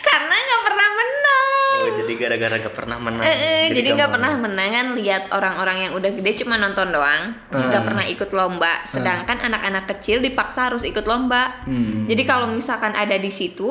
Karena 0.00 0.34
nggak 0.36 0.62
pernah 0.62 0.88
menang. 0.90 1.48
Oh 1.74 1.88
jadi 1.96 2.12
gara-gara 2.16 2.56
gak 2.60 2.74
pernah 2.74 2.96
menang. 2.96 3.24
Eh, 3.24 3.64
jadi 3.70 3.88
nggak 3.92 4.10
pernah 4.10 4.32
menang 4.36 4.68
kan 4.70 4.86
lihat 4.94 5.22
orang-orang 5.30 5.76
yang 5.80 5.92
udah 5.94 6.10
gede 6.12 6.32
cuma 6.38 6.54
nonton 6.54 6.90
doang 6.90 7.34
nggak 7.48 7.82
pernah 7.82 8.04
ikut 8.04 8.30
lomba 8.30 8.84
sedangkan 8.84 9.38
anak-anak 9.40 9.84
kecil 9.88 10.18
dipaksa 10.18 10.68
harus 10.68 10.82
ikut 10.82 11.02
lomba 11.02 11.62
Hmm. 11.62 12.06
jadi 12.06 12.22
kalau 12.22 12.46
misalkan 12.48 12.92
ada 12.92 13.14
di 13.14 13.30
situ 13.30 13.66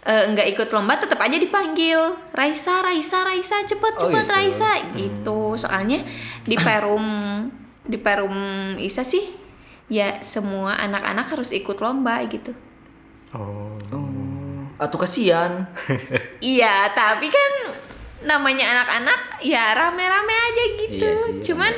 eh, 0.00 0.24
nggak 0.26 0.48
ikut 0.48 0.68
lomba 0.70 0.96
tetap 0.96 1.18
aja 1.18 1.36
dipanggil 1.36 1.98
Raisa 2.30 2.80
Raisa 2.80 3.22
Raisa 3.22 3.60
cepet 3.62 3.92
Oh, 3.94 4.00
cepet 4.06 4.24
gitu. 4.24 4.32
Raisa 4.32 4.70
gitu 4.94 5.40
soalnya 5.56 6.00
di 6.42 6.56
perum 6.56 7.04
di 7.88 7.96
perum 7.96 8.36
Isa 8.76 9.02
sih 9.02 9.24
ya 9.88 10.20
semua 10.20 10.76
anak-anak 10.76 11.32
harus 11.32 11.50
ikut 11.56 11.80
lomba 11.80 12.20
gitu 12.28 12.52
Oh. 13.28 13.76
Oh, 13.92 14.64
atau 14.80 14.96
kasihan. 14.96 15.68
Iya, 16.40 16.88
tapi 16.96 17.28
kan 17.28 17.52
namanya 18.24 18.72
anak-anak 18.72 19.44
ya 19.44 19.76
rame-rame 19.76 20.32
aja 20.32 20.64
gitu. 20.80 21.04
Iya 21.04 21.12
sih, 21.18 21.34
Cuman 21.44 21.72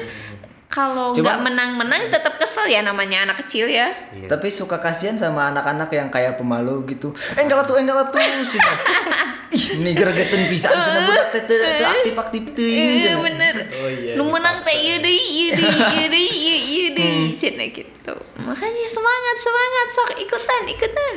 kalau 0.71 1.11
nggak 1.11 1.43
menang-menang 1.43 2.07
tetap 2.15 2.39
kesel 2.39 2.71
ya 2.71 2.87
namanya 2.87 3.27
anak 3.27 3.43
kecil 3.43 3.67
ya. 3.67 3.91
Iya. 4.15 4.31
Tapi 4.31 4.47
suka 4.47 4.79
kasihan 4.79 5.19
sama 5.19 5.51
anak-anak 5.51 5.91
yang 5.91 6.07
kayak 6.07 6.39
pemalu 6.39 6.87
gitu. 6.87 7.11
Enggak 7.35 7.67
tuh, 7.67 7.83
enggak 7.83 8.15
tuh. 8.15 8.23
Ih, 9.51 9.65
ini 9.77 9.91
gregetan 9.93 10.47
pisan 10.47 10.79
cina 10.85 11.03
budak 11.03 11.27
teh 11.31 11.43
teu 11.43 11.59
teu 11.59 11.83
aktif-aktif 11.85 12.43
teuing 12.53 12.79
Iya 12.97 13.03
cenah. 13.05 13.21
bener. 13.21 13.55
Oh 13.75 13.91
iya, 13.91 14.13
Lu 14.15 14.23
menang 14.25 14.63
teh 14.63 14.71
dipaksa. 14.71 14.79
iya 14.81 14.95
deh, 14.97 15.11
iya 15.13 15.49
deh, 15.53 15.67
iya 15.91 16.05
deh, 16.07 16.25
iya 16.25 16.57
iya 16.61 16.87
deh. 16.93 17.11
Hmm. 17.11 17.29
Cina 17.35 17.65
gitu. 17.67 18.15
Makanya 18.39 18.87
semangat 18.87 19.37
semangat 19.37 19.87
sok 19.91 20.11
ikutan 20.17 20.63
ikutan. 20.67 21.17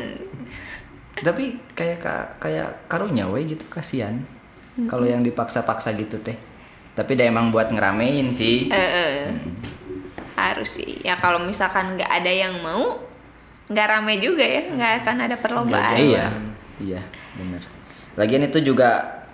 Tapi 1.15 1.43
kayak 1.71 1.99
ka- 1.99 2.31
kayak 2.39 2.69
karunya 2.85 3.23
we 3.25 3.45
gitu 3.45 3.63
kasihan. 3.67 4.17
Kalau 4.83 5.05
yang 5.05 5.21
dipaksa-paksa 5.21 5.93
gitu 5.93 6.17
teh. 6.17 6.33
Tapi 6.93 7.13
dia 7.13 7.25
emang 7.25 7.49
buat 7.49 7.69
ngeramein 7.69 8.29
sih. 8.29 8.65
Eh, 8.65 8.89
eh. 8.97 9.29
Harus 10.33 10.81
sih. 10.81 10.97
Ya 10.99 11.13
kalau 11.13 11.37
misalkan 11.37 11.93
nggak 11.93 12.09
ada 12.11 12.29
yang 12.29 12.57
mau, 12.59 12.97
nggak 13.67 13.87
rame 13.87 14.17
juga 14.17 14.41
ya, 14.41 14.65
nggak 14.67 14.91
akan 14.99 15.17
ada 15.21 15.35
perlombaan. 15.37 15.95
Iya, 15.95 16.25
iya, 16.79 17.01
bener. 17.35 17.61
Lagian 18.13 18.43
itu 18.43 18.61
juga 18.63 18.89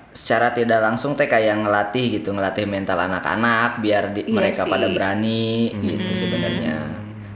secara 0.10 0.50
tidak 0.50 0.82
langsung 0.82 1.14
teh 1.14 1.26
kayak 1.26 1.62
ngelatih 1.62 2.20
gitu, 2.20 2.32
ngelatih 2.32 2.66
mental 2.66 2.98
anak-anak 2.98 3.80
biar 3.80 4.10
di- 4.10 4.26
Iya 4.26 4.34
mereka 4.34 4.64
sih. 4.64 4.72
pada 4.72 4.88
berani 4.90 5.46
gitu 5.76 6.12
sebenarnya. 6.18 6.76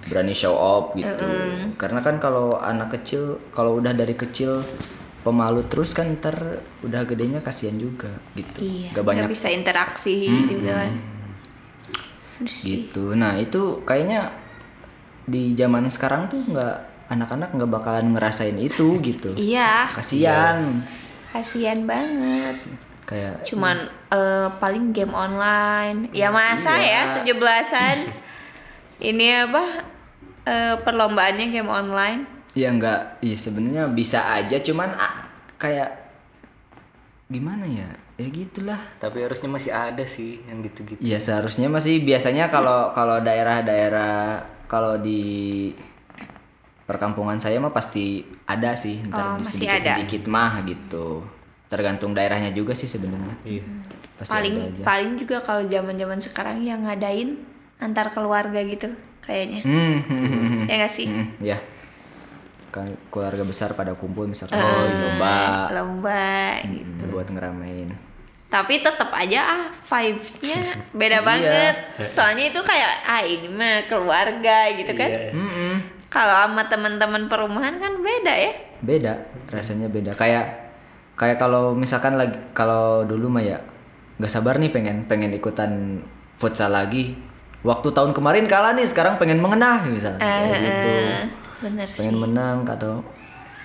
Berani 0.04 0.34
show 0.34 0.52
off 0.52 0.92
gitu. 0.94 1.28
Karena 1.76 2.00
kan 2.00 2.18
kalau 2.18 2.56
anak 2.56 2.92
kecil 2.94 3.40
kalau 3.50 3.78
udah 3.78 3.92
dari 3.92 4.14
kecil 4.14 4.64
pemalu 5.22 5.64
terus 5.66 5.92
kan 5.92 6.12
ntar 6.14 6.36
udah 6.82 7.02
gedenya 7.04 7.40
kasihan 7.40 7.76
juga 7.76 8.12
gitu. 8.34 8.60
Iya, 8.60 8.92
Gak 8.92 9.06
banyak 9.06 9.28
bisa 9.28 9.48
interaksi 9.48 10.28
juga 10.44 10.84
kan. 10.84 10.92
Aduh 12.40 12.52
sih. 12.52 12.84
gitu. 12.84 13.16
Nah, 13.16 13.38
itu 13.38 13.80
kayaknya 13.84 14.34
di 15.24 15.56
zaman 15.56 15.88
sekarang 15.88 16.28
tuh 16.28 16.44
nggak 16.44 16.76
anak-anak 17.08 17.56
nggak 17.56 17.72
bakalan 17.72 18.12
ngerasain 18.12 18.58
itu 18.58 19.00
gitu. 19.00 19.32
Iya, 19.36 19.88
Kasihan. 19.94 20.84
Kasihan 21.34 21.82
banget. 21.84 22.54
Kayak 23.04 23.42
Cuman 23.44 23.90
eh, 24.14 24.48
paling 24.62 24.94
game 24.94 25.12
online. 25.12 26.14
Ya 26.14 26.30
masa 26.30 26.78
Iya. 26.78 27.20
ya 27.20 27.26
17-an. 27.26 27.98
Ini 29.12 29.50
apa? 29.50 29.64
eh, 30.44 30.76
perlombaannya 30.84 31.50
game 31.50 31.72
online. 31.72 32.22
Ya 32.54 32.70
enggak, 32.70 33.18
iya 33.26 33.34
sebenarnya 33.34 33.90
bisa 33.90 34.30
aja 34.30 34.62
cuman 34.62 34.94
ah, 34.94 35.26
kayak 35.58 35.90
gimana 37.26 37.66
ya? 37.66 37.90
Ya 38.14 38.28
gitulah. 38.30 38.78
Tapi 39.02 39.26
harusnya 39.26 39.50
masih 39.50 39.72
ada 39.74 40.06
sih 40.06 40.38
yang 40.46 40.62
gitu-gitu. 40.62 41.02
Ya 41.02 41.18
seharusnya 41.18 41.66
masih 41.66 42.06
biasanya 42.06 42.52
kalau 42.54 42.94
kalau 42.94 43.18
daerah-daerah 43.26 44.46
kalau 44.70 45.02
di 45.02 45.74
perkampungan 46.86 47.42
saya 47.42 47.58
mah 47.58 47.74
pasti 47.74 48.22
ada 48.46 48.72
sih 48.74 49.00
Oh, 49.02 49.10
ntar 49.10 49.26
masih 49.38 49.64
sedikit-sedikit 49.64 50.24
mah 50.26 50.60
gitu. 50.64 51.24
Tergantung 51.66 52.12
daerahnya 52.12 52.52
juga 52.52 52.72
sih 52.72 52.86
sebenarnya. 52.86 53.34
Iya. 53.44 53.64
Pasti 54.14 54.30
paling 54.32 54.54
ada 54.54 54.66
aja. 54.70 54.84
paling 54.84 55.12
juga 55.16 55.38
kalau 55.40 55.64
zaman-zaman 55.66 56.20
sekarang 56.20 56.58
yang 56.60 56.84
ngadain 56.84 57.40
antar 57.78 58.10
keluarga 58.10 58.62
gitu 58.62 58.94
kayaknya. 59.20 59.62
Hmm, 59.62 59.98
hmm. 60.02 60.60
Ya 60.66 60.76
gak 60.80 60.92
sih? 60.92 61.08
Hmm, 61.08 61.28
ya. 61.40 61.58
Kan 62.70 62.90
keluarga 63.08 63.42
besar 63.42 63.72
pada 63.72 63.94
kumpul 63.94 64.26
misalkan 64.26 64.56
Eh, 64.56 64.66
oh, 64.66 64.86
lomba 64.90 65.36
Lomba 65.72 66.58
gitu. 66.64 67.02
Hmm, 67.02 67.10
buat 67.10 67.28
ngeramein. 67.28 67.90
tapi 68.46 68.78
tetap 68.78 69.10
aja 69.10 69.42
ah 69.42 69.64
vibes-nya 69.82 70.62
beda 70.92 71.18
Iya. 71.18 71.26
banget 71.26 71.76
soalnya 72.00 72.46
itu 72.48 72.62
kayak 72.62 72.92
ah 73.04 73.22
ini 73.22 73.50
mah 73.50 73.82
keluarga 73.84 74.70
gitu 74.72 74.94
kan 74.94 75.10
Iya. 75.10 75.34
Kalau 76.14 76.46
sama 76.46 76.70
teman-teman 76.70 77.26
perumahan 77.26 77.82
kan 77.82 77.98
beda 77.98 78.34
ya? 78.38 78.54
Beda 78.86 79.14
rasanya 79.50 79.90
beda. 79.90 80.14
Kayak 80.14 80.78
kayak 81.18 81.42
kalau 81.42 81.74
misalkan 81.74 82.22
lagi 82.22 82.38
kalau 82.54 83.02
dulu 83.02 83.34
mah 83.34 83.42
ya 83.42 83.58
nggak 84.22 84.30
sabar 84.30 84.62
nih 84.62 84.70
pengen 84.70 85.10
pengen 85.10 85.34
ikutan 85.34 86.06
futsal 86.38 86.70
lagi. 86.70 87.18
Waktu 87.66 87.90
tahun 87.98 88.14
kemarin 88.14 88.46
kalah 88.46 88.78
nih 88.78 88.86
sekarang 88.86 89.18
pengen 89.18 89.42
mengenah 89.42 89.90
misalnya. 89.90 90.22
Kayak 90.22 90.60
gitu. 90.62 90.94
bener 91.66 91.88
sih. 91.90 91.98
pengen 92.04 92.18
menang 92.20 92.68
atau 92.68 93.02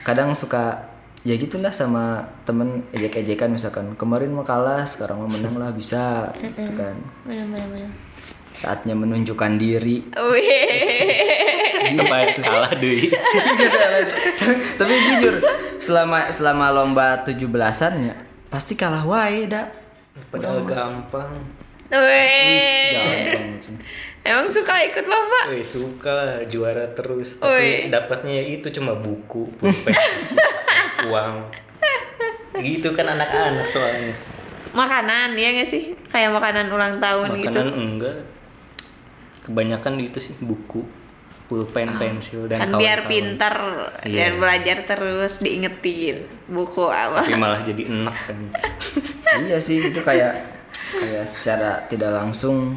kadang 0.06 0.30
suka 0.32 0.88
ya 1.26 1.34
gitulah 1.34 1.74
sama 1.74 2.32
temen 2.48 2.88
ejek-ejekan 2.96 3.52
misalkan. 3.52 3.92
Kemarin 4.00 4.32
mau 4.32 4.46
kalah 4.46 4.88
sekarang 4.88 5.20
mau 5.20 5.28
menang 5.28 5.60
lah 5.60 5.68
bisa 5.68 6.32
gitu 6.40 6.72
kan. 6.72 6.96
Bener 7.28 7.44
bener 7.44 7.68
bener 7.68 8.07
saatnya 8.52 8.94
menunjukkan 8.96 9.54
diri 9.60 10.02
Wih. 10.10 10.80
Supaya 11.88 12.34
kalah 12.36 12.72
deh. 12.74 13.00
tapi, 14.40 14.56
tapi 14.76 14.94
jujur 14.98 15.34
selama 15.78 16.28
selama 16.28 16.66
lomba 16.74 17.22
17-an 17.22 17.94
ya 18.02 18.14
pasti 18.48 18.74
kalah 18.74 19.04
wae 19.04 19.46
dah 19.46 19.66
Padahal 20.28 20.66
gampang. 20.66 21.30
Wih. 21.88 23.56
emang 24.26 24.50
suka 24.52 24.74
ikut 24.92 25.06
lomba 25.08 25.54
Wih 25.54 25.64
suka 25.64 26.12
lah, 26.12 26.38
juara 26.44 26.84
terus. 26.92 27.40
Wih. 27.40 27.88
Tapi 27.88 27.94
dapatnya 27.94 28.42
ya 28.42 28.44
itu 28.60 28.68
cuma 28.74 28.92
buku, 28.98 29.48
pulpen, 29.56 29.94
uang. 31.08 31.36
gitu 32.58 32.90
kan 32.90 33.06
anak-anak 33.06 33.62
soalnya 33.70 34.10
Makanan 34.74 35.38
ya 35.38 35.54
nggak 35.54 35.68
sih? 35.68 35.94
Kayak 36.10 36.34
makanan 36.34 36.66
ulang 36.68 36.98
tahun 36.98 37.28
gitu. 37.40 37.54
makanan 37.54 37.72
enggak 37.72 38.16
kebanyakan 39.48 39.96
itu 39.98 40.20
sih 40.20 40.36
buku 40.36 40.84
pulpen 41.48 41.96
pensil 41.96 42.44
dan 42.44 42.60
kan 42.60 42.76
biar 42.76 43.08
kawan-kawan. 43.08 43.08
pinter, 43.08 43.54
biar 44.04 44.32
belajar 44.36 44.76
terus 44.84 45.40
diingetin 45.40 46.28
buku 46.44 46.84
apa. 46.92 47.24
tapi 47.24 47.40
malah 47.40 47.64
jadi 47.64 47.88
enak 47.88 48.16
kan 48.28 48.38
iya 49.48 49.56
sih 49.56 49.80
itu 49.80 50.04
kayak 50.04 50.44
kayak 50.92 51.24
secara 51.24 51.88
tidak 51.88 52.12
langsung 52.12 52.76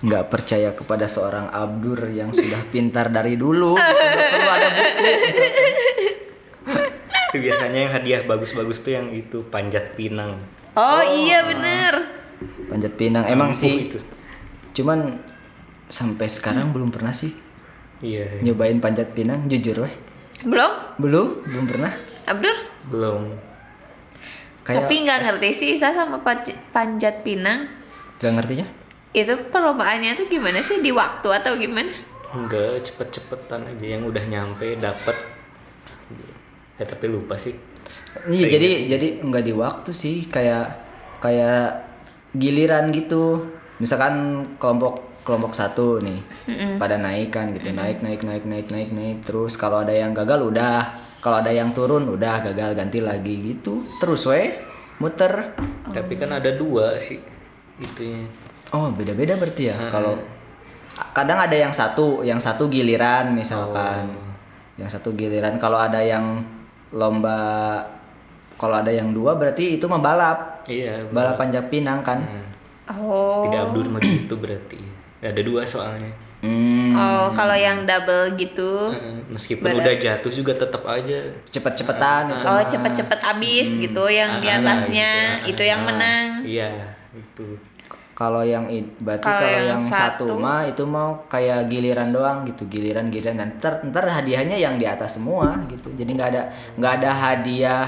nggak 0.00 0.32
percaya 0.32 0.70
kepada 0.72 1.10
seorang 1.10 1.50
Abdur 1.50 1.98
yang 2.08 2.30
sudah 2.30 2.62
pintar 2.70 3.10
dari 3.10 3.34
dulu 3.36 3.74
gitu. 3.76 4.00
Perlu 4.32 4.48
ada 4.48 4.68
buku 4.72 5.10
misalkan. 5.28 5.72
Biasanya 7.30 7.78
yang 7.84 7.92
hadiah 7.92 8.22
bagus-bagus 8.24 8.80
tuh 8.80 8.96
yang 8.96 9.12
itu 9.12 9.44
panjat 9.50 9.94
pinang 9.94 10.40
Oh, 10.78 11.02
iya 11.02 11.42
bener. 11.44 11.94
panjat 12.70 12.94
pinang 12.94 13.26
emang 13.26 13.50
Ampuh 13.50 13.60
sih 13.60 13.90
itu 13.90 13.98
cuman 14.72 15.18
sampai 15.90 16.30
sekarang 16.30 16.70
belum 16.70 16.88
pernah 16.88 17.10
sih. 17.10 17.34
Iya. 18.00 18.40
Nyobain 18.40 18.78
panjat 18.78 19.12
pinang 19.12 19.44
jujur 19.44 19.84
weh. 19.84 19.94
Belum? 20.40 20.72
belum 20.96 21.44
belum 21.44 21.64
pernah. 21.66 21.92
Abdur? 22.24 22.56
belum. 22.88 23.36
Kayak 24.62 24.86
Tapi 24.86 24.94
nggak 25.04 25.20
ngerti 25.26 25.48
sih 25.52 25.68
Isa 25.74 25.90
sama 25.90 26.22
panj- 26.22 26.56
panjat 26.70 27.20
pinang. 27.20 27.68
nggak 28.16 28.32
ngertinya 28.36 28.66
Itu 29.10 29.34
perlombaannya 29.50 30.14
tuh 30.14 30.30
gimana 30.30 30.62
sih? 30.62 30.78
Di 30.78 30.94
waktu 30.94 31.28
atau 31.28 31.58
gimana? 31.58 31.90
enggak 32.30 32.86
cepet-cepetan 32.86 33.66
aja. 33.66 33.84
Yang 33.84 34.02
udah 34.14 34.24
nyampe 34.24 34.78
dapet. 34.78 35.16
Ya 36.78 36.84
tapi 36.86 37.10
lupa 37.10 37.34
sih. 37.34 37.52
Iya 38.24 38.46
jadi 38.48 38.70
jadi 38.88 39.06
nggak 39.20 39.44
di 39.44 39.52
waktu 39.52 39.90
sih. 39.90 40.24
Kayak 40.24 40.78
kayak 41.18 41.84
giliran 42.32 42.94
gitu. 42.94 43.44
Misalkan 43.80 44.44
kelompok 44.60 45.10
kelompok 45.24 45.52
satu 45.52 46.00
nih 46.00 46.20
pada 46.80 46.96
naik 46.96 47.32
kan 47.32 47.52
gitu 47.52 47.72
naik 47.76 48.00
naik 48.00 48.24
naik 48.24 48.44
naik 48.48 48.68
naik 48.72 48.90
naik 48.92 49.18
terus 49.20 49.56
kalau 49.60 49.84
ada 49.84 49.92
yang 49.92 50.16
gagal 50.16 50.48
udah 50.48 50.96
kalau 51.20 51.44
ada 51.44 51.52
yang 51.52 51.76
turun 51.76 52.08
udah 52.08 52.40
gagal 52.40 52.72
ganti 52.72 53.04
lagi 53.04 53.40
gitu 53.40 53.80
terus 54.00 54.24
weh 54.28 54.52
muter. 55.00 55.56
Tapi 55.92 56.12
kan 56.16 56.36
ada 56.36 56.52
dua 56.52 56.96
sih 57.00 57.20
itunya. 57.80 58.28
Oh 58.76 58.92
beda 58.92 59.16
beda 59.16 59.40
berarti 59.40 59.72
ya 59.72 59.76
kalau 59.88 60.16
kadang 61.16 61.40
ada 61.40 61.56
yang 61.56 61.72
satu 61.72 62.20
yang 62.20 62.40
satu 62.40 62.68
giliran 62.68 63.32
misalkan. 63.32 64.12
Yang 64.80 64.96
satu 64.96 65.12
giliran 65.12 65.60
kalau 65.60 65.76
ada 65.76 66.00
yang 66.00 66.40
lomba 66.92 67.80
kalau 68.60 68.76
ada 68.76 68.92
yang 68.92 69.12
dua 69.12 69.40
berarti 69.40 69.80
itu 69.80 69.88
mah 69.88 70.02
balap 70.02 70.68
iya 70.68 71.00
balap 71.08 71.40
panjat 71.40 71.72
pinang 71.72 72.04
kan 72.04 72.20
Oh. 72.90 73.46
tidak 73.46 73.60
abdur 73.66 73.86
mah 73.86 74.00
gitu 74.00 74.34
berarti. 74.34 74.80
Ada 75.20 75.40
dua 75.40 75.62
soalnya. 75.62 76.10
Hmm, 76.40 76.90
Oh, 76.90 77.28
kalau 77.30 77.52
yang 77.52 77.84
double 77.84 78.32
gitu. 78.34 78.88
Meskipun 79.28 79.76
udah 79.76 79.92
jatuh 79.94 80.32
juga 80.32 80.56
tetap 80.56 80.82
aja. 80.84 81.20
Cepet-cepetan 81.46 82.32
itu 82.32 82.44
Oh, 82.44 82.62
cepet-cepet 82.62 83.20
habis 83.20 83.68
gitu 83.70 84.04
yang 84.06 84.40
di 84.40 84.48
Ah, 84.48 84.56
atasnya. 84.58 85.44
gitu. 85.44 85.54
itu 85.54 85.62
yang 85.62 85.84
menang. 85.84 86.40
iya 86.42 86.96
itu. 87.12 87.60
Kalau 88.12 88.40
yang 88.40 88.68
berarti 88.98 89.22
Kalau 89.22 89.36
kalau 89.38 89.48
yang 89.54 89.68
yang, 89.70 89.80
satu, 89.80 90.24
satu- 90.28 90.36
mah 90.36 90.64
itu 90.64 90.84
mau 90.84 91.24
kayak 91.26 91.68
giliran 91.68 92.08
doang 92.10 92.44
gitu 92.44 92.64
giliran 92.66 93.08
giliran. 93.08 93.36
Dan 93.38 93.56
ntar 93.56 93.80
ntar 93.82 94.04
hadiahnya 94.10 94.56
yang 94.56 94.76
di 94.76 94.84
atas 94.84 95.16
semua 95.16 95.56
gitu. 95.66 95.88
Jadi 95.90 96.10
nggak 96.10 96.28
ada 96.30 96.42
nggak 96.74 96.92
ada 97.00 97.10
hadiah 97.12 97.84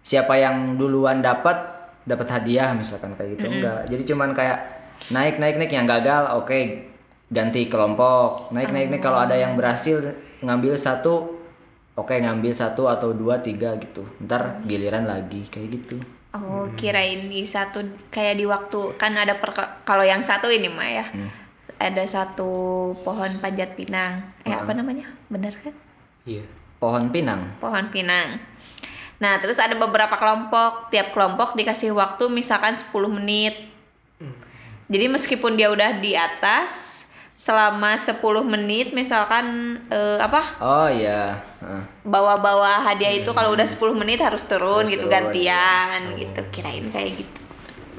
siapa 0.00 0.34
yang 0.34 0.74
duluan 0.74 1.18
dapat 1.18 1.75
dapat 2.06 2.28
hadiah 2.30 2.70
misalkan 2.72 3.12
kayak 3.18 3.36
gitu. 3.36 3.50
Enggak. 3.50 3.90
Jadi 3.90 4.02
cuman 4.14 4.30
kayak 4.30 4.58
naik 5.10 5.36
naik 5.42 5.58
naik 5.58 5.72
yang 5.74 5.84
gagal 5.84 6.30
oke 6.38 6.58
ganti 7.28 7.66
kelompok. 7.66 8.54
Naik 8.54 8.70
naik 8.70 8.88
naik. 8.94 9.02
Kalau 9.02 9.18
ada 9.18 9.34
yang 9.34 9.58
berhasil 9.58 10.14
ngambil 10.40 10.78
satu 10.78 11.34
oke 11.98 12.14
ngambil 12.14 12.54
satu 12.54 12.86
atau 12.86 13.10
dua 13.10 13.42
tiga 13.42 13.74
gitu. 13.82 14.06
Ntar 14.22 14.62
giliran 14.64 15.04
lagi 15.04 15.42
kayak 15.50 15.68
gitu. 15.74 15.98
Oh, 16.36 16.68
kirain 16.76 17.32
di 17.32 17.48
satu 17.48 17.80
kayak 18.12 18.36
di 18.36 18.44
waktu 18.44 18.94
kan 19.00 19.16
ada 19.16 19.40
per 19.40 19.56
kalau 19.88 20.04
yang 20.06 20.22
satu 20.22 20.46
ini 20.46 20.70
mah 20.70 20.88
ya. 20.88 21.04
Ada 21.76 22.04
satu 22.08 22.48
pohon 23.04 23.36
panjat 23.42 23.76
pinang. 23.76 24.32
Eh 24.46 24.54
apa 24.54 24.72
namanya? 24.72 25.10
Bener 25.28 25.52
kan? 25.58 25.74
iya. 26.24 26.46
Pohon 26.76 27.08
pinang. 27.08 27.56
Pohon 27.56 27.88
pinang. 27.88 28.36
Nah, 29.16 29.40
terus 29.40 29.56
ada 29.56 29.72
beberapa 29.72 30.12
kelompok. 30.14 30.88
Tiap 30.88 31.12
kelompok 31.12 31.56
dikasih 31.56 31.92
waktu 31.92 32.28
misalkan 32.28 32.76
10 32.76 32.88
menit. 33.08 33.54
Jadi 34.86 35.06
meskipun 35.08 35.56
dia 35.56 35.66
udah 35.68 35.98
di 35.98 36.14
atas 36.14 36.94
selama 37.32 37.92
10 37.92 38.16
menit 38.42 38.96
misalkan 38.96 39.44
eh, 39.88 40.16
apa? 40.16 40.56
oh 40.56 40.88
iya 40.88 41.36
Heeh. 41.60 41.84
bawa-bawa 42.00 42.80
hadiah 42.80 43.12
itu 43.12 43.28
kalau 43.36 43.52
udah 43.52 43.68
10 43.68 43.76
menit 43.92 44.24
harus 44.24 44.48
turun 44.48 44.88
Harus 44.88 44.96
gitu 44.96 45.04
turun, 45.04 45.12
gantian 45.12 46.00
gitu. 46.16 46.40
Kirain 46.48 46.88
kayak 46.88 47.12
gitu. 47.20 47.38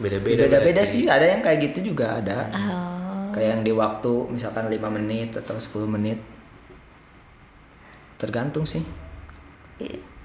beda-beda 0.02 0.42
beda-beda 0.50 0.82
sih 0.82 1.06
ada 1.06 1.22
yang 1.22 1.46
kayak 1.46 1.70
gitu 1.70 1.94
juga 1.94 2.18
ada 2.18 2.50
Oh. 2.50 3.30
kayak 3.30 3.50
yang 3.54 3.62
di 3.62 3.70
waktu 3.78 4.14
misalkan 4.34 4.74
5 4.74 4.90
menit 4.90 5.30
atau 5.38 5.54
10 5.54 5.86
menit 5.86 6.18
tergantung 8.18 8.66
sih 8.66 8.82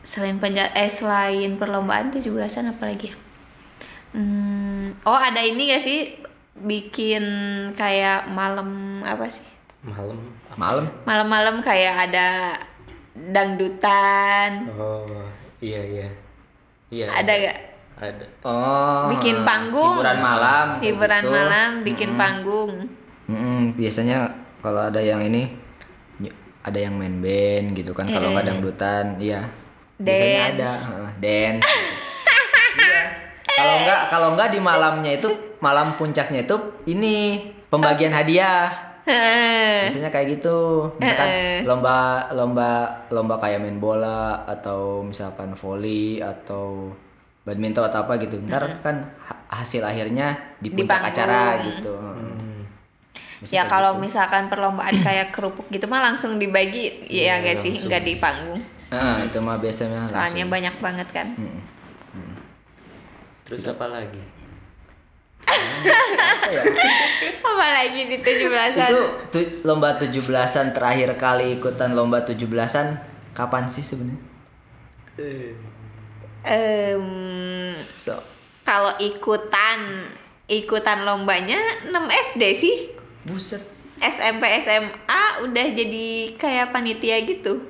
selain 0.03 0.37
penja 0.37 0.67
eh 0.73 0.87
selain 0.87 1.55
perlombaan 1.55 2.11
17-an 2.11 2.71
apa 2.71 2.85
lagi 2.85 3.09
ya? 3.09 3.17
Hmm, 4.13 4.93
oh 5.03 5.17
ada 5.17 5.41
ini 5.41 5.71
gak 5.71 5.81
sih 5.81 6.01
bikin 6.55 7.25
kayak 7.73 8.29
malam 8.29 8.69
apa 9.01 9.25
sih? 9.27 9.45
malam 9.83 10.15
malam 10.55 10.85
Malam-malam 11.03 11.57
kayak 11.59 12.07
ada 12.07 12.55
dangdutan. 13.13 14.71
oh 14.73 15.27
iya 15.59 15.83
iya 15.83 16.09
iya 16.89 17.07
Ada 17.11 17.33
gak? 17.41 17.59
ada 17.99 18.25
oh 18.43 19.11
Bikin 19.11 19.43
panggung. 19.43 19.97
hiburan 19.97 20.19
malam 20.21 20.67
Hiburan 20.79 21.23
gitu. 21.23 21.33
malam 21.33 21.69
bikin 21.83 22.11
panggung. 22.15 22.73
Mm-mm, 23.27 23.75
biasanya 23.75 24.29
kalau 24.61 24.87
ada 24.87 24.99
yang 24.99 25.19
ini 25.21 25.51
ada 26.63 26.79
yang 26.79 26.95
main 26.95 27.19
band 27.19 27.75
gitu 27.75 27.91
kan 27.91 28.07
kalau 28.07 28.31
nggak 28.31 28.47
dangdutan 28.47 29.19
iya 29.19 29.43
biasanya 30.01 30.41
ada 30.55 30.71
Dance. 31.19 31.67
Iya. 32.73 33.03
kalau 33.53 33.75
nggak 33.85 34.01
kalau 34.09 34.29
nggak 34.33 34.49
di 34.49 34.61
malamnya 34.65 35.13
itu 35.13 35.29
malam 35.61 35.95
puncaknya 35.95 36.49
itu 36.49 36.57
ini 36.89 37.47
pembagian 37.69 38.11
hadiah. 38.11 38.71
Biasanya 39.83 40.09
kayak 40.15 40.41
gitu. 40.41 40.89
Misalkan 40.97 41.31
lomba 41.69 42.27
lomba 42.33 42.71
lomba 43.11 43.35
kayak 43.37 43.61
main 43.61 43.77
bola 43.77 44.47
atau 44.49 45.03
misalkan 45.05 45.53
volley 45.59 46.23
atau 46.23 46.91
badminton 47.45 47.87
atau 47.87 48.07
apa 48.09 48.17
gitu. 48.23 48.39
Ntar 48.41 48.81
kan 48.81 49.11
ha- 49.29 49.43
hasil 49.61 49.83
akhirnya 49.85 50.57
di 50.63 50.71
puncak 50.73 51.13
acara 51.13 51.61
gitu. 51.67 51.93
Hmm. 51.93 52.65
Ya 53.51 53.67
kalau 53.67 53.99
gitu. 53.99 54.07
misalkan 54.07 54.47
perlombaan 54.47 54.95
kayak 55.03 55.35
kerupuk 55.35 55.67
gitu 55.69 55.91
mah 55.91 55.99
langsung 55.99 56.39
dibagi 56.39 57.05
ya 57.11 57.37
Iya, 57.39 57.53
gak 57.53 57.57
sih 57.59 57.75
nggak 57.75 58.03
di 58.07 58.15
panggung 58.23 58.63
Nah, 58.93 59.25
itu 59.25 59.39
mah 59.39 59.57
biasanya 59.57 59.97
soalnya 59.97 60.21
langsung. 60.39 60.51
banyak 60.51 60.77
banget 60.79 61.09
kan 61.11 61.27
Mm. 61.33 61.61
terus 63.43 63.65
apa 63.67 63.89
lagi 63.89 64.21
Apa 65.83 66.49
ya? 66.49 66.63
apalagi 67.43 68.01
di 68.07 68.17
17-an 68.19 68.87
itu 68.87 69.01
tu- 69.29 69.53
lomba 69.63 69.97
17-an 69.97 70.71
terakhir 70.71 71.17
kali 71.17 71.57
ikutan 71.57 71.93
lomba 71.93 72.21
17-an 72.21 73.01
kapan 73.33 73.65
sih 73.67 73.81
sebenarnya? 73.81 74.21
Em, 76.43 77.07
So, 77.93 78.15
kalau 78.63 78.95
ikutan 78.99 79.79
ikutan 80.47 81.03
lombanya 81.03 81.59
6 81.85 81.97
SD 82.31 82.43
sih 82.53 82.75
buset. 83.23 83.63
SMP 83.99 84.43
SMA 84.59 85.23
udah 85.43 85.67
jadi 85.71 86.07
kayak 86.35 86.71
panitia 86.71 87.23
gitu 87.23 87.63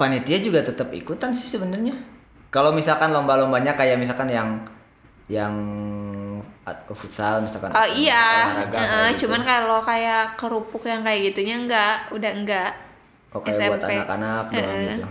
Panitia 0.00 0.40
juga 0.40 0.64
tetap 0.64 0.88
ikutan 0.96 1.36
sih 1.36 1.44
sebenarnya. 1.44 1.92
Kalau 2.48 2.72
misalkan 2.72 3.12
lomba-lombanya 3.12 3.76
kayak 3.76 4.00
misalkan 4.00 4.32
yang 4.32 4.64
yang 5.28 5.52
futsal 6.94 7.38
misalkan 7.42 7.70
oh 7.70 7.88
iya 7.94 8.50
olahraga 8.50 8.78
Heeh, 8.78 8.90
kayak 8.90 9.10
gitu. 9.14 9.20
cuman 9.26 9.40
kalau 9.46 9.78
kayak 9.82 10.24
kerupuk 10.38 10.82
yang 10.86 11.02
kayak 11.06 11.20
gitunya 11.30 11.54
enggak 11.58 11.94
udah 12.10 12.30
enggak 12.34 12.72
oh, 13.34 13.40
kayak 13.42 13.70
buat 13.70 13.82
SMP. 13.82 13.92
anak-anak 13.94 14.44
doang 14.50 14.58
Heeh. 14.58 14.82
gitu. 14.94 15.06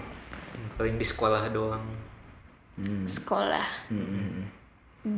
paling 0.80 0.96
di 1.00 1.06
sekolah 1.06 1.44
doang 1.52 1.86
Hmm. 2.80 3.04
sekolah 3.04 3.92
Hmm, 3.92 4.08
hmm, 4.08 4.28
hmm. 4.32 4.46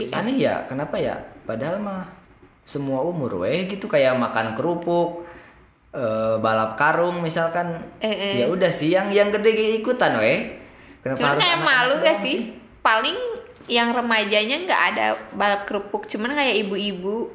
di 0.01 0.05
Aneh 0.09 0.33
ya, 0.41 0.65
kenapa 0.65 0.97
ya? 0.97 1.13
Padahal 1.45 1.77
mah 1.77 2.09
semua 2.65 3.05
umur 3.05 3.45
weh 3.45 3.69
gitu 3.69 3.85
kayak 3.85 4.17
makan 4.17 4.57
kerupuk, 4.57 5.21
eh, 5.91 6.35
balap 6.39 6.79
karung 6.79 7.19
misalkan. 7.19 7.83
Eh, 7.99 8.43
Ya 8.43 8.45
udah 8.47 8.71
sih 8.71 8.91
yang 8.91 9.11
yang 9.11 9.29
gede 9.29 9.79
ikutan 9.79 10.19
weh. 10.19 10.59
Kenapa 11.01 11.17
cuman 11.17 11.29
harus 11.33 11.41
kayak 11.41 11.59
malu 11.65 11.93
gak 12.01 12.17
sih? 12.17 12.37
paling 12.81 13.17
yang 13.69 13.93
remajanya 13.93 14.65
nggak 14.65 14.81
ada 14.93 15.05
balap 15.37 15.69
kerupuk 15.69 16.09
cuman 16.09 16.33
kayak 16.33 16.65
ibu-ibu. 16.65 17.29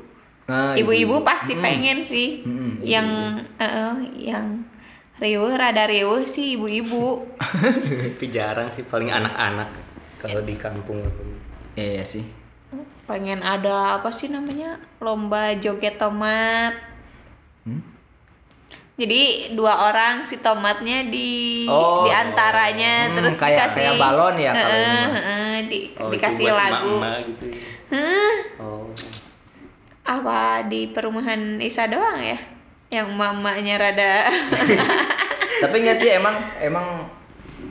Nah, 0.46 0.74
ibu-ibu. 0.78 1.22
Pasti 1.22 1.54
pengen 1.58 2.02
sih. 2.02 2.42
Mm-mm, 2.42 2.82
yang 2.82 3.40
eh, 3.58 3.94
yang 4.30 4.66
riuh 5.22 5.54
rada 5.54 5.86
riuh 5.88 6.22
sih 6.28 6.58
ibu-ibu. 6.58 7.24
Tapi 8.14 8.26
jarang 8.28 8.68
sih 8.70 8.84
paling 8.86 9.10
anak-anak 9.10 9.70
kalau 10.20 10.42
di 10.42 10.54
kampung. 10.58 11.02
Iya 11.78 12.02
sih. 12.02 12.26
pengen 13.06 13.38
ada 13.38 14.02
apa 14.02 14.10
sih 14.10 14.26
namanya? 14.26 14.82
Lomba 14.98 15.54
joget 15.62 15.94
tomat. 15.94 16.74
Hmm? 17.62 17.95
Jadi 18.96 19.22
dua 19.52 19.72
orang 19.86 20.20
si 20.20 20.36
tomatnya 20.38 21.04
di 21.04 21.64
Oh. 21.66 22.02
di 22.02 22.10
antaranya 22.10 23.06
Hmm, 23.06 23.14
terus 23.14 23.36
kayak- 23.36 23.68
dikasih 23.68 23.82
kayak 23.86 24.00
balon 24.00 24.34
ya 24.34 24.52
kalau 24.52 24.72
ini 24.72 24.80
Heeh, 24.80 24.96
mah. 24.96 25.12
heeh, 25.12 25.54
di, 25.62 25.78
Oh, 25.94 26.08
dikasih 26.08 26.44
lagu 26.48 26.92
emak-emak 26.96 27.16
gitu 27.26 27.44
ya. 27.46 27.60
Hah? 27.88 28.34
Oh. 28.58 28.84
apa 30.06 30.38
di 30.64 30.86
perumahan 30.88 31.40
Isa 31.60 31.84
doang 31.84 32.16
ya 32.16 32.38
yang 32.88 33.10
mamanya 33.12 33.74
rada 33.76 34.30
Tapi 35.62 35.76
nggak 35.78 35.96
sih 35.96 36.10
emang 36.12 36.32
emang 36.58 37.10